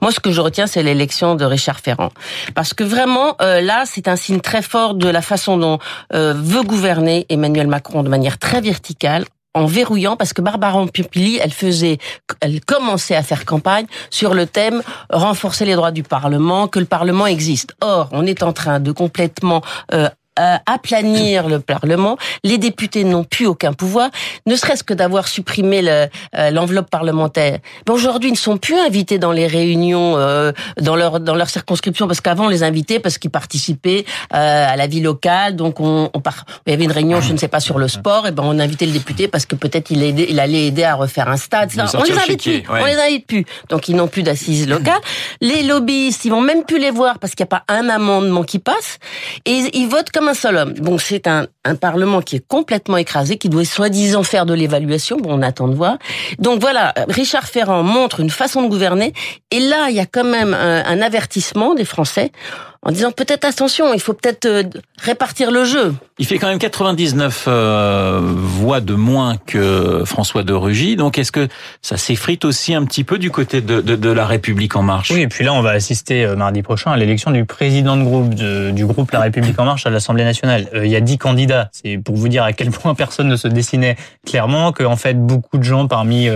Moi, 0.00 0.12
ce 0.12 0.20
que 0.20 0.30
je 0.30 0.40
retiens, 0.40 0.66
c'est 0.66 0.82
l'élection 0.82 1.34
de 1.34 1.44
Richard 1.44 1.80
Ferrand, 1.80 2.10
parce 2.54 2.74
que 2.74 2.84
vraiment, 2.84 3.36
euh, 3.40 3.60
là, 3.60 3.84
c'est 3.86 4.08
un 4.08 4.16
signe 4.16 4.40
très 4.40 4.62
fort 4.62 4.94
de 4.94 5.08
la 5.08 5.22
façon 5.22 5.56
dont 5.56 5.78
euh, 6.12 6.34
veut 6.36 6.62
gouverner 6.62 7.26
Emmanuel 7.28 7.66
Macron 7.66 8.02
de 8.02 8.08
manière 8.08 8.38
très 8.44 8.60
verticale 8.60 9.24
en 9.54 9.64
verrouillant 9.64 10.16
parce 10.16 10.34
que 10.34 10.42
Barbara 10.42 10.84
Pompili, 10.86 11.38
elle 11.42 11.52
faisait, 11.52 11.96
elle 12.40 12.60
commençait 12.60 13.14
à 13.14 13.22
faire 13.22 13.46
campagne 13.46 13.86
sur 14.10 14.34
le 14.34 14.46
thème 14.46 14.82
renforcer 15.08 15.64
les 15.64 15.74
droits 15.74 15.92
du 15.92 16.02
Parlement, 16.02 16.68
que 16.68 16.78
le 16.78 16.84
Parlement 16.84 17.26
existe. 17.26 17.74
Or, 17.80 18.10
on 18.12 18.26
est 18.26 18.42
en 18.42 18.52
train 18.52 18.80
de 18.80 18.92
complètement 18.92 19.62
euh, 19.94 20.10
euh, 20.38 20.56
aplanir 20.66 21.48
le 21.48 21.60
Parlement. 21.60 22.16
Les 22.42 22.58
députés 22.58 23.04
n'ont 23.04 23.24
plus 23.24 23.46
aucun 23.46 23.72
pouvoir, 23.72 24.10
ne 24.46 24.56
serait-ce 24.56 24.84
que 24.84 24.94
d'avoir 24.94 25.28
supprimé 25.28 25.82
euh, 25.88 26.06
l'enveloppe 26.50 26.90
parlementaire. 26.90 27.58
Aujourd'hui, 27.88 28.30
ils 28.30 28.32
ne 28.32 28.38
sont 28.38 28.56
plus 28.56 28.78
invités 28.78 29.18
dans 29.18 29.32
les 29.32 29.46
réunions, 29.46 30.16
euh, 30.16 30.52
dans 30.80 30.96
leur 30.96 31.20
dans 31.20 31.34
leur 31.34 31.48
circonscription, 31.48 32.06
parce 32.06 32.20
qu'avant 32.20 32.46
on 32.46 32.48
les 32.48 32.62
invitait 32.62 32.98
parce 32.98 33.18
qu'ils 33.18 33.30
participaient 33.30 34.04
euh, 34.34 34.72
à 34.72 34.76
la 34.76 34.86
vie 34.86 35.00
locale. 35.00 35.56
Donc 35.56 35.80
on, 35.80 36.10
on 36.12 36.20
part, 36.20 36.44
il 36.66 36.70
y 36.70 36.74
avait 36.74 36.84
une 36.84 36.92
réunion, 36.92 37.20
je 37.20 37.32
ne 37.32 37.38
sais 37.38 37.48
pas 37.48 37.60
sur 37.60 37.78
le 37.78 37.88
sport, 37.88 38.26
et 38.26 38.32
ben 38.32 38.42
on 38.44 38.58
invitait 38.58 38.86
le 38.86 38.92
député 38.92 39.28
parce 39.28 39.46
que 39.46 39.54
peut-être 39.54 39.90
il, 39.90 40.02
il 40.02 40.40
allait 40.40 40.66
aider 40.66 40.84
à 40.84 40.94
refaire 40.94 41.28
un 41.28 41.36
stade. 41.36 41.70
on 41.94 42.02
les 42.02 42.18
invite 42.18 42.42
plus, 42.42 42.62
on 42.68 42.84
les 42.84 42.96
invite 42.96 43.26
plus. 43.26 43.44
Donc 43.68 43.88
ils 43.88 43.96
n'ont 43.96 44.08
plus 44.08 44.22
d'assises 44.22 44.68
locales. 44.68 45.00
Les 45.40 45.62
lobbyistes, 45.62 46.24
ils 46.24 46.30
vont 46.30 46.40
même 46.40 46.64
plus 46.64 46.78
les 46.78 46.90
voir 46.90 47.18
parce 47.18 47.34
qu'il 47.34 47.44
n'y 47.44 47.48
a 47.48 47.58
pas 47.58 47.64
un 47.68 47.88
amendement 47.88 48.42
qui 48.42 48.58
passe, 48.58 48.98
et 49.44 49.62
ils 49.74 49.86
votent 49.88 50.10
comme 50.10 50.23
un 50.28 50.34
seul 50.34 50.56
homme. 50.56 50.74
Bon, 50.74 50.98
c'est 50.98 51.26
un, 51.26 51.46
un 51.64 51.74
Parlement 51.74 52.20
qui 52.20 52.36
est 52.36 52.46
complètement 52.46 52.96
écrasé, 52.96 53.36
qui 53.36 53.48
doit 53.48 53.64
soi-disant 53.64 54.22
faire 54.22 54.46
de 54.46 54.54
l'évaluation. 54.54 55.16
Bon, 55.16 55.38
on 55.38 55.42
attend 55.42 55.68
de 55.68 55.74
voir. 55.74 55.98
Donc 56.38 56.60
voilà, 56.60 56.94
Richard 57.08 57.44
Ferrand 57.44 57.82
montre 57.82 58.20
une 58.20 58.30
façon 58.30 58.62
de 58.62 58.68
gouverner. 58.68 59.12
Et 59.50 59.60
là, 59.60 59.86
il 59.90 59.96
y 59.96 60.00
a 60.00 60.06
quand 60.06 60.24
même 60.24 60.54
un, 60.54 60.84
un 60.84 61.02
avertissement 61.02 61.74
des 61.74 61.84
Français 61.84 62.32
en 62.84 62.92
disant 62.92 63.12
peut-être 63.12 63.46
attention, 63.46 63.94
il 63.94 64.00
faut 64.00 64.12
peut-être 64.12 64.44
euh, 64.44 64.62
répartir 64.98 65.50
le 65.50 65.64
jeu. 65.64 65.94
Il 66.18 66.26
fait 66.26 66.38
quand 66.38 66.48
même 66.48 66.58
99 66.58 67.46
euh, 67.48 68.20
voix 68.22 68.80
de 68.80 68.94
moins 68.94 69.36
que 69.38 70.02
François 70.04 70.42
de 70.42 70.52
Rugy, 70.52 70.94
donc 70.94 71.18
est-ce 71.18 71.32
que 71.32 71.48
ça 71.80 71.96
s'effrite 71.96 72.44
aussi 72.44 72.74
un 72.74 72.84
petit 72.84 73.02
peu 73.02 73.18
du 73.18 73.30
côté 73.30 73.62
de, 73.62 73.80
de, 73.80 73.96
de, 73.96 74.10
la 74.10 74.26
République 74.26 74.76
en 74.76 74.82
marche? 74.82 75.10
Oui, 75.10 75.22
et 75.22 75.28
puis 75.28 75.44
là 75.44 75.54
on 75.54 75.62
va 75.62 75.70
assister 75.70 76.24
euh, 76.24 76.36
mardi 76.36 76.62
prochain 76.62 76.92
à 76.92 76.96
l'élection 76.98 77.30
du 77.30 77.46
président 77.46 77.96
de 77.96 78.02
groupe 78.02 78.34
du 78.34 78.86
groupe 78.86 79.10
La 79.12 79.20
République 79.20 79.58
en 79.58 79.64
marche 79.64 79.86
à 79.86 79.90
l'Assemblée 79.90 80.24
nationale. 80.24 80.68
il 80.74 80.90
y 80.90 80.96
a 80.96 81.00
10 81.00 81.16
candidats, 81.16 81.70
c'est 81.72 81.96
pour 81.96 82.16
vous 82.16 82.28
dire 82.28 82.44
à 82.44 82.52
quel 82.52 82.70
point 82.70 82.94
personne 82.94 83.28
ne 83.28 83.36
se 83.36 83.48
dessinait 83.48 83.96
clairement, 84.26 84.72
que 84.72 84.84
en 84.84 84.96
fait 84.96 85.14
beaucoup 85.14 85.56
de 85.56 85.64
gens 85.64 85.88
parmi 85.88 86.28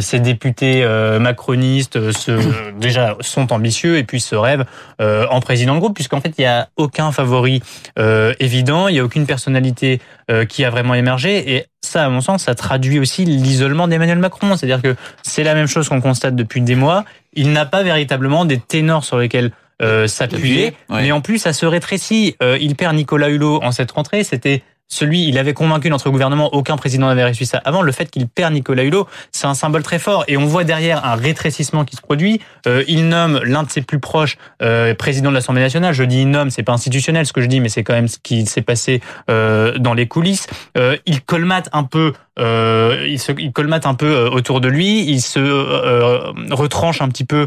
ces 0.00 0.20
députés 0.20 0.86
macronistes 1.20 2.10
se, 2.12 2.32
déjà 2.78 3.16
sont 3.20 3.52
ambitieux 3.52 3.98
et 3.98 4.04
puis 4.04 4.20
se 4.20 4.34
rêvent 4.34 4.64
en 4.98 5.40
président 5.40 5.73
le 5.74 5.80
groupe, 5.80 5.94
puisqu'en 5.94 6.20
fait, 6.20 6.32
il 6.38 6.40
n'y 6.40 6.46
a 6.46 6.68
aucun 6.76 7.12
favori 7.12 7.62
euh, 7.98 8.34
évident, 8.40 8.88
il 8.88 8.94
n'y 8.94 9.00
a 9.00 9.04
aucune 9.04 9.26
personnalité 9.26 10.00
euh, 10.30 10.44
qui 10.44 10.64
a 10.64 10.70
vraiment 10.70 10.94
émergé. 10.94 11.56
Et 11.56 11.66
ça, 11.82 12.04
à 12.04 12.08
mon 12.08 12.20
sens, 12.20 12.44
ça 12.44 12.54
traduit 12.54 12.98
aussi 12.98 13.24
l'isolement 13.24 13.88
d'Emmanuel 13.88 14.18
Macron. 14.18 14.56
C'est-à-dire 14.56 14.82
que 14.82 14.96
c'est 15.22 15.44
la 15.44 15.54
même 15.54 15.66
chose 15.66 15.88
qu'on 15.88 16.00
constate 16.00 16.36
depuis 16.36 16.60
des 16.60 16.74
mois. 16.74 17.04
Il 17.34 17.52
n'a 17.52 17.66
pas 17.66 17.82
véritablement 17.82 18.44
des 18.44 18.58
ténors 18.58 19.04
sur 19.04 19.18
lesquels 19.18 19.50
euh, 19.82 20.06
s'appuyer, 20.06 20.74
mais 20.88 21.10
en 21.10 21.20
plus, 21.20 21.38
ça 21.38 21.52
se 21.52 21.66
rétrécit. 21.66 22.36
Il 22.60 22.76
perd 22.76 22.94
Nicolas 22.94 23.28
Hulot 23.28 23.62
en 23.62 23.72
cette 23.72 23.90
rentrée. 23.90 24.22
C'était 24.22 24.62
celui, 24.88 25.26
il 25.26 25.38
avait 25.38 25.54
convaincu 25.54 25.90
notre 25.90 26.10
gouvernement, 26.10 26.54
aucun 26.54 26.76
président 26.76 27.08
n'avait 27.08 27.24
réussi 27.24 27.46
ça 27.46 27.60
avant. 27.64 27.82
Le 27.82 27.92
fait 27.92 28.10
qu'il 28.10 28.28
perd 28.28 28.52
Nicolas 28.52 28.84
Hulot, 28.84 29.08
c'est 29.32 29.46
un 29.46 29.54
symbole 29.54 29.82
très 29.82 29.98
fort. 29.98 30.24
Et 30.28 30.36
on 30.36 30.46
voit 30.46 30.64
derrière 30.64 31.04
un 31.04 31.14
rétrécissement 31.14 31.84
qui 31.84 31.96
se 31.96 32.00
produit. 32.00 32.40
Euh, 32.66 32.84
il 32.86 33.08
nomme 33.08 33.40
l'un 33.44 33.62
de 33.62 33.70
ses 33.70 33.82
plus 33.82 33.98
proches 33.98 34.36
euh, 34.62 34.94
président 34.94 35.30
de 35.30 35.34
l'Assemblée 35.34 35.62
nationale. 35.62 35.94
Je 35.94 36.04
dis 36.04 36.22
il 36.22 36.30
nomme, 36.30 36.50
c'est 36.50 36.62
pas 36.62 36.72
institutionnel 36.72 37.26
ce 37.26 37.32
que 37.32 37.40
je 37.40 37.46
dis, 37.46 37.60
mais 37.60 37.68
c'est 37.68 37.82
quand 37.82 37.94
même 37.94 38.08
ce 38.08 38.18
qui 38.22 38.46
s'est 38.46 38.62
passé 38.62 39.00
euh, 39.30 39.78
dans 39.78 39.94
les 39.94 40.06
coulisses. 40.06 40.46
Euh, 40.76 40.96
il 41.06 41.22
colmate 41.22 41.68
un 41.72 41.84
peu 41.84 42.12
euh, 42.38 43.06
il 43.08 43.20
se 43.20 43.30
il 43.38 43.52
colmate 43.52 43.86
un 43.86 43.94
peu 43.94 44.06
euh, 44.06 44.30
autour 44.30 44.60
de 44.60 44.68
lui, 44.68 45.08
il 45.08 45.20
se 45.20 45.38
retranche 46.52 47.00
un 47.00 47.08
petit 47.08 47.24
peu 47.24 47.46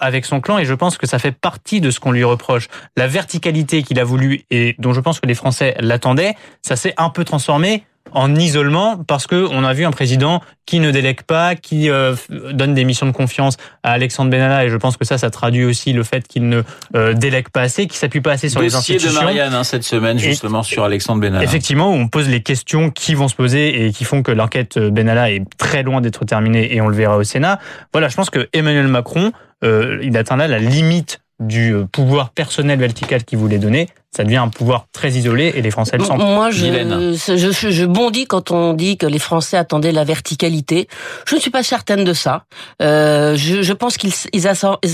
avec 0.00 0.24
son 0.24 0.40
clan 0.40 0.58
et 0.58 0.64
je 0.64 0.74
pense 0.74 0.96
que 0.96 1.06
ça 1.06 1.18
fait 1.18 1.32
partie 1.32 1.80
de 1.80 1.90
ce 1.90 2.00
qu'on 2.00 2.12
lui 2.12 2.24
reproche. 2.24 2.68
La 2.96 3.06
verticalité 3.06 3.82
qu'il 3.82 3.98
a 3.98 4.04
voulu 4.04 4.42
et 4.50 4.74
dont 4.78 4.92
je 4.92 5.00
pense 5.00 5.20
que 5.20 5.26
les 5.26 5.34
Français 5.34 5.74
l'attendaient, 5.80 6.34
ça 6.76 6.76
s'est 6.76 6.94
un 6.96 7.10
peu 7.10 7.24
transformé 7.24 7.84
en 8.12 8.34
isolement 8.34 8.96
parce 9.06 9.26
que 9.26 9.46
on 9.50 9.64
a 9.64 9.72
vu 9.72 9.84
un 9.84 9.90
président 9.90 10.42
qui 10.66 10.80
ne 10.80 10.90
délègue 10.90 11.22
pas, 11.22 11.54
qui 11.54 11.90
euh, 11.90 12.14
donne 12.52 12.74
des 12.74 12.84
missions 12.84 13.06
de 13.06 13.12
confiance 13.12 13.56
à 13.82 13.92
Alexandre 13.92 14.30
Benalla 14.30 14.64
et 14.64 14.70
je 14.70 14.76
pense 14.76 14.96
que 14.96 15.04
ça, 15.04 15.18
ça 15.18 15.30
traduit 15.30 15.64
aussi 15.64 15.92
le 15.92 16.02
fait 16.02 16.26
qu'il 16.26 16.48
ne 16.48 16.62
euh, 16.94 17.14
délègue 17.14 17.48
pas 17.48 17.62
assez, 17.62 17.86
qu'il 17.86 17.96
s'appuie 17.96 18.20
pas 18.20 18.32
assez 18.32 18.48
sur 18.48 18.60
les 18.60 18.74
institutions. 18.74 19.10
de 19.10 19.14
Marianne 19.14 19.54
hein, 19.54 19.64
cette 19.64 19.84
semaine 19.84 20.18
justement 20.18 20.62
sur 20.62 20.84
Alexandre 20.84 21.20
Benalla. 21.20 21.44
Effectivement, 21.44 21.90
on 21.90 22.08
pose 22.08 22.28
les 22.28 22.42
questions 22.42 22.90
qui 22.90 23.14
vont 23.14 23.28
se 23.28 23.34
poser 23.34 23.86
et 23.86 23.92
qui 23.92 24.04
font 24.04 24.22
que 24.22 24.32
l'enquête 24.32 24.76
euh, 24.76 24.90
Benalla 24.90 25.30
est 25.30 25.44
très 25.56 25.82
loin 25.82 26.00
d'être 26.00 26.24
terminée 26.24 26.74
et 26.74 26.80
on 26.80 26.88
le 26.88 26.96
verra 26.96 27.16
au 27.16 27.24
Sénat. 27.24 27.58
Voilà, 27.92 28.08
je 28.08 28.16
pense 28.16 28.30
que 28.30 28.48
Emmanuel 28.52 28.88
Macron, 28.88 29.32
euh, 29.64 29.98
il 30.02 30.16
atteint 30.16 30.36
là 30.36 30.48
la 30.48 30.58
limite 30.58 31.21
du 31.46 31.74
pouvoir 31.92 32.30
personnel 32.30 32.78
vertical 32.78 33.24
qu'il 33.24 33.38
voulait 33.38 33.58
donner 33.58 33.88
ça 34.14 34.24
devient 34.24 34.36
un 34.36 34.48
pouvoir 34.48 34.88
très 34.92 35.12
isolé 35.12 35.52
et 35.56 35.62
les 35.62 35.70
Français 35.70 35.96
le 35.96 36.04
sentent. 36.04 36.18
Moi, 36.18 36.50
je, 36.50 37.14
je, 37.14 37.70
je, 37.70 37.84
bondis 37.86 38.26
quand 38.26 38.50
on 38.50 38.74
dit 38.74 38.98
que 38.98 39.06
les 39.06 39.18
Français 39.18 39.56
attendaient 39.56 39.90
la 39.90 40.04
verticalité. 40.04 40.86
Je 41.26 41.34
ne 41.34 41.40
suis 41.40 41.50
pas 41.50 41.62
certaine 41.62 42.04
de 42.04 42.12
ça. 42.12 42.44
Euh, 42.82 43.36
je, 43.36 43.62
je, 43.62 43.72
pense 43.72 43.96
qu'ils 43.96 44.12
ils 44.34 44.46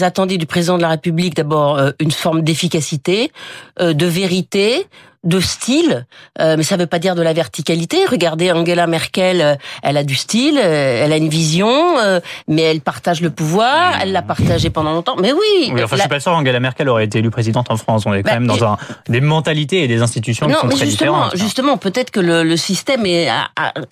attendaient 0.04 0.38
du 0.38 0.46
président 0.46 0.76
de 0.76 0.82
la 0.82 0.90
République 0.90 1.34
d'abord 1.34 1.78
euh, 1.78 1.90
une 1.98 2.12
forme 2.12 2.42
d'efficacité, 2.42 3.32
euh, 3.80 3.92
de 3.92 4.06
vérité, 4.06 4.86
de 5.24 5.40
style, 5.40 6.06
euh, 6.40 6.54
mais 6.56 6.62
ça 6.62 6.76
ne 6.76 6.82
veut 6.82 6.86
pas 6.86 7.00
dire 7.00 7.16
de 7.16 7.22
la 7.22 7.32
verticalité. 7.32 8.04
Regardez 8.08 8.52
Angela 8.52 8.86
Merkel, 8.86 9.40
euh, 9.40 9.54
elle 9.82 9.96
a 9.96 10.04
du 10.04 10.14
style, 10.14 10.58
euh, 10.62 11.04
elle 11.04 11.12
a 11.12 11.16
une 11.16 11.28
vision, 11.28 11.68
mais 12.46 12.62
elle 12.62 12.80
partage 12.80 13.20
le 13.20 13.30
pouvoir, 13.30 13.98
elle 14.00 14.12
l'a 14.12 14.22
partagé 14.22 14.70
pendant 14.70 14.92
longtemps. 14.92 15.16
Mais 15.20 15.32
oui. 15.32 15.72
oui 15.72 15.82
enfin, 15.82 15.96
je 15.96 16.02
suis 16.02 16.08
pas 16.08 16.20
sûr 16.20 16.32
Angela 16.32 16.60
Merkel 16.60 16.88
aurait 16.88 17.04
été 17.04 17.18
élue 17.18 17.30
présidente 17.30 17.70
en 17.70 17.76
France. 17.76 18.04
On 18.06 18.14
est 18.14 18.22
quand 18.22 18.30
bah, 18.30 18.38
même 18.38 18.46
dans 18.46 18.62
un, 18.64 18.78
des 19.08 19.20
mentalités 19.20 19.82
et 19.82 19.88
des 19.88 20.02
institutions 20.02 20.46
qui 20.46 20.54
sont 20.54 20.68
très 20.68 20.86
justement, 20.86 21.28
différentes. 21.28 21.36
Justement, 21.36 21.76
peut-être 21.76 22.10
que 22.10 22.20
le, 22.20 22.44
le 22.44 22.56
système 22.56 23.04
est, 23.04 23.28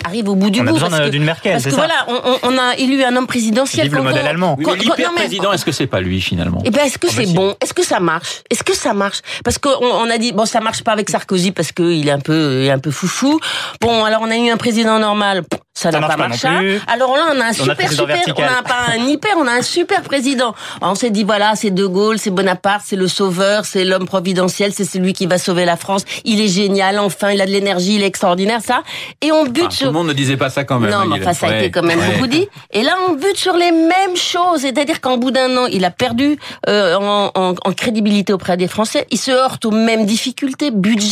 arrive 0.04 0.28
au 0.28 0.36
bout 0.36 0.50
du 0.50 0.60
on 0.60 0.64
bout. 0.64 0.74
On 0.74 0.76
a 0.76 0.88
besoin 0.88 1.08
d'une 1.08 1.24
Merkel, 1.24 1.52
Parce 1.52 1.64
que 1.64 1.70
ça. 1.70 1.76
voilà, 1.76 2.06
on, 2.08 2.50
on, 2.50 2.58
a 2.58 2.76
élu 2.76 3.02
un 3.02 3.16
homme 3.16 3.26
présidentiel. 3.26 3.86
Vive 3.86 3.96
le 3.96 4.02
modèle 4.02 4.26
allemand. 4.26 4.56
Oui, 4.58 4.64
l'hyper 4.78 5.12
président, 5.14 5.52
est-ce 5.52 5.64
que 5.64 5.72
c'est 5.72 5.88
pas 5.88 6.00
lui 6.00 6.20
finalement? 6.20 6.62
Eh 6.64 6.70
ben, 6.70 6.84
est-ce 6.84 6.98
que 6.98 7.10
c'est 7.10 7.32
bon? 7.34 7.56
Est-ce 7.60 7.74
que 7.74 7.84
ça 7.84 7.98
marche? 7.98 8.42
Est-ce 8.50 8.62
que 8.62 8.74
ça 8.74 8.94
marche? 8.94 9.22
Parce 9.44 9.58
qu'on 9.58 9.70
on 9.80 10.08
a 10.08 10.18
dit 10.18 10.32
bon, 10.32 10.46
ça 10.46 10.60
marche 10.60 10.84
pas 10.84 10.92
avec 10.92 11.10
Sarkozy 11.16 11.50
parce 11.52 11.72
qu'il 11.72 12.06
est 12.06 12.10
un 12.10 12.20
peu, 12.20 12.60
il 12.62 12.66
est 12.66 12.70
un 12.70 12.78
peu 12.78 12.90
foufou. 12.90 13.40
Bon, 13.80 14.04
alors 14.04 14.20
on 14.22 14.30
a 14.30 14.36
eu 14.36 14.50
un 14.50 14.58
président 14.58 14.98
normal 14.98 15.44
Ça 15.76 15.90
n'a 15.90 16.00
pas 16.00 16.16
marché. 16.16 16.48
Alors 16.86 17.14
là, 17.16 17.24
on 17.34 17.40
a 17.40 17.46
un 17.46 17.52
super 17.52 17.90
super, 17.92 18.18
on 18.36 18.42
a 18.42 18.62
pas 18.62 18.92
un 18.94 19.06
hyper, 19.08 19.32
on 19.36 19.46
a 19.46 19.52
un 19.52 19.62
super 19.62 20.00
président. 20.02 20.54
On 20.80 20.94
s'est 20.94 21.10
dit 21.10 21.24
voilà, 21.24 21.54
c'est 21.54 21.70
De 21.70 21.86
Gaulle, 21.86 22.18
c'est 22.18 22.30
Bonaparte, 22.30 22.82
c'est 22.86 22.96
le 22.96 23.08
sauveur, 23.08 23.66
c'est 23.66 23.84
l'homme 23.84 24.06
providentiel, 24.06 24.72
c'est 24.72 24.84
celui 24.84 25.12
qui 25.12 25.26
va 25.26 25.38
sauver 25.38 25.66
la 25.66 25.76
France. 25.76 26.04
Il 26.24 26.40
est 26.40 26.48
génial, 26.48 26.98
enfin, 26.98 27.30
il 27.30 27.40
a 27.42 27.46
de 27.46 27.50
l'énergie, 27.50 27.96
il 27.96 28.02
est 28.02 28.06
extraordinaire, 28.06 28.60
ça. 28.62 28.82
Et 29.20 29.32
on 29.32 29.44
bute 29.44 29.70
sur. 29.72 29.86
Tout 29.88 29.92
le 29.92 29.98
monde 29.98 30.08
ne 30.08 30.12
disait 30.14 30.38
pas 30.38 30.50
ça 30.50 30.64
quand 30.64 30.78
même. 30.78 30.90
Non, 30.90 30.98
hein, 30.98 31.06
mais 31.10 31.20
enfin, 31.20 31.34
ça 31.34 31.48
a 31.48 31.56
été 31.56 31.70
quand 31.70 31.82
même 31.82 32.00
beaucoup 32.00 32.26
dit. 32.26 32.48
Et 32.72 32.82
là, 32.82 32.96
on 33.08 33.12
bute 33.12 33.36
sur 33.36 33.56
les 33.56 33.72
mêmes 33.72 34.16
choses, 34.16 34.60
c'est-à-dire 34.60 35.00
qu'en 35.02 35.18
bout 35.18 35.30
d'un 35.30 35.54
an, 35.58 35.66
il 35.66 35.84
a 35.84 35.90
perdu 35.90 36.38
euh, 36.68 36.96
en, 36.96 37.30
en, 37.34 37.54
en 37.62 37.72
crédibilité 37.72 38.32
auprès 38.32 38.56
des 38.56 38.68
Français. 38.68 39.06
Il 39.10 39.18
se 39.18 39.30
heurte 39.30 39.64
aux 39.66 39.70
mêmes 39.70 40.06
difficultés 40.06 40.70
budgétaires, 40.70 41.05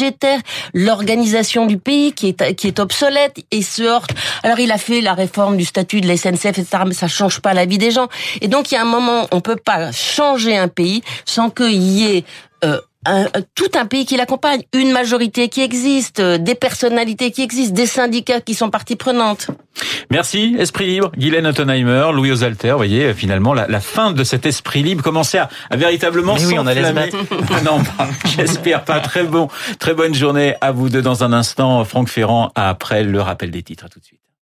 l'organisation 0.72 1.66
du 1.66 1.78
pays 1.78 2.12
qui 2.12 2.28
est 2.28 2.54
qui 2.54 2.66
est 2.66 2.78
obsolète, 2.80 3.44
et 3.50 3.62
se 3.62 3.82
heurte. 3.82 4.10
Alors, 4.42 4.58
il 4.58 4.72
a 4.72 4.78
fait 4.78 5.00
la 5.00 5.14
réforme 5.14 5.34
forme 5.34 5.56
du 5.56 5.64
statut 5.64 6.00
de 6.00 6.06
la 6.06 6.16
SNCF, 6.16 6.58
etc. 6.58 6.84
Mais 6.86 6.94
ça 6.94 7.08
change 7.08 7.40
pas 7.40 7.54
la 7.54 7.66
vie 7.66 7.78
des 7.78 7.90
gens. 7.90 8.08
Et 8.40 8.48
donc, 8.48 8.70
il 8.70 8.76
y 8.76 8.78
a 8.78 8.82
un 8.82 8.86
moment, 8.86 9.26
on 9.32 9.40
peut 9.40 9.56
pas 9.56 9.90
changer 9.92 10.56
un 10.56 10.68
pays 10.68 11.02
sans 11.24 11.50
qu'il 11.50 11.82
y 11.82 12.04
ait 12.04 12.24
euh, 12.64 12.80
un, 13.06 13.26
tout 13.54 13.70
un 13.74 13.86
pays 13.86 14.06
qui 14.06 14.16
l'accompagne, 14.16 14.62
une 14.72 14.92
majorité 14.92 15.48
qui 15.48 15.60
existe, 15.60 16.20
euh, 16.20 16.38
des 16.38 16.54
personnalités 16.54 17.30
qui 17.30 17.42
existent, 17.42 17.74
des 17.74 17.86
syndicats 17.86 18.40
qui 18.40 18.54
sont 18.54 18.70
partie 18.70 18.96
prenante. 18.96 19.48
Merci, 20.10 20.56
Esprit 20.58 20.86
Libre, 20.86 21.10
Guylaine 21.16 21.46
Ottenheimer, 21.46 22.10
Louis 22.12 22.30
Osalter. 22.30 22.70
Vous 22.70 22.76
voyez, 22.76 23.12
finalement, 23.14 23.54
la, 23.54 23.66
la, 23.66 23.80
fin 23.80 24.12
de 24.12 24.24
cet 24.24 24.46
Esprit 24.46 24.82
Libre 24.82 25.02
commençait 25.02 25.38
à, 25.38 25.48
à 25.70 25.76
véritablement 25.76 26.34
Mais 26.34 26.46
oui, 26.46 26.58
on 26.58 26.66
allait 26.66 26.84
se 26.84 26.92
battre. 26.92 27.16
non, 27.64 27.82
j'espère 28.36 28.84
pas. 28.84 29.00
Très 29.00 29.24
bon, 29.24 29.48
très 29.78 29.94
bonne 29.94 30.14
journée 30.14 30.54
à 30.60 30.72
vous 30.72 30.88
deux 30.88 31.02
dans 31.02 31.24
un 31.24 31.32
instant. 31.32 31.84
Franck 31.84 32.08
Ferrand 32.08 32.52
après 32.54 33.02
le 33.02 33.20
rappel 33.20 33.50
des 33.50 33.62
titres. 33.62 33.84
À 33.84 33.88
tout 33.88 34.00
de 34.00 34.04
suite. 34.04 34.23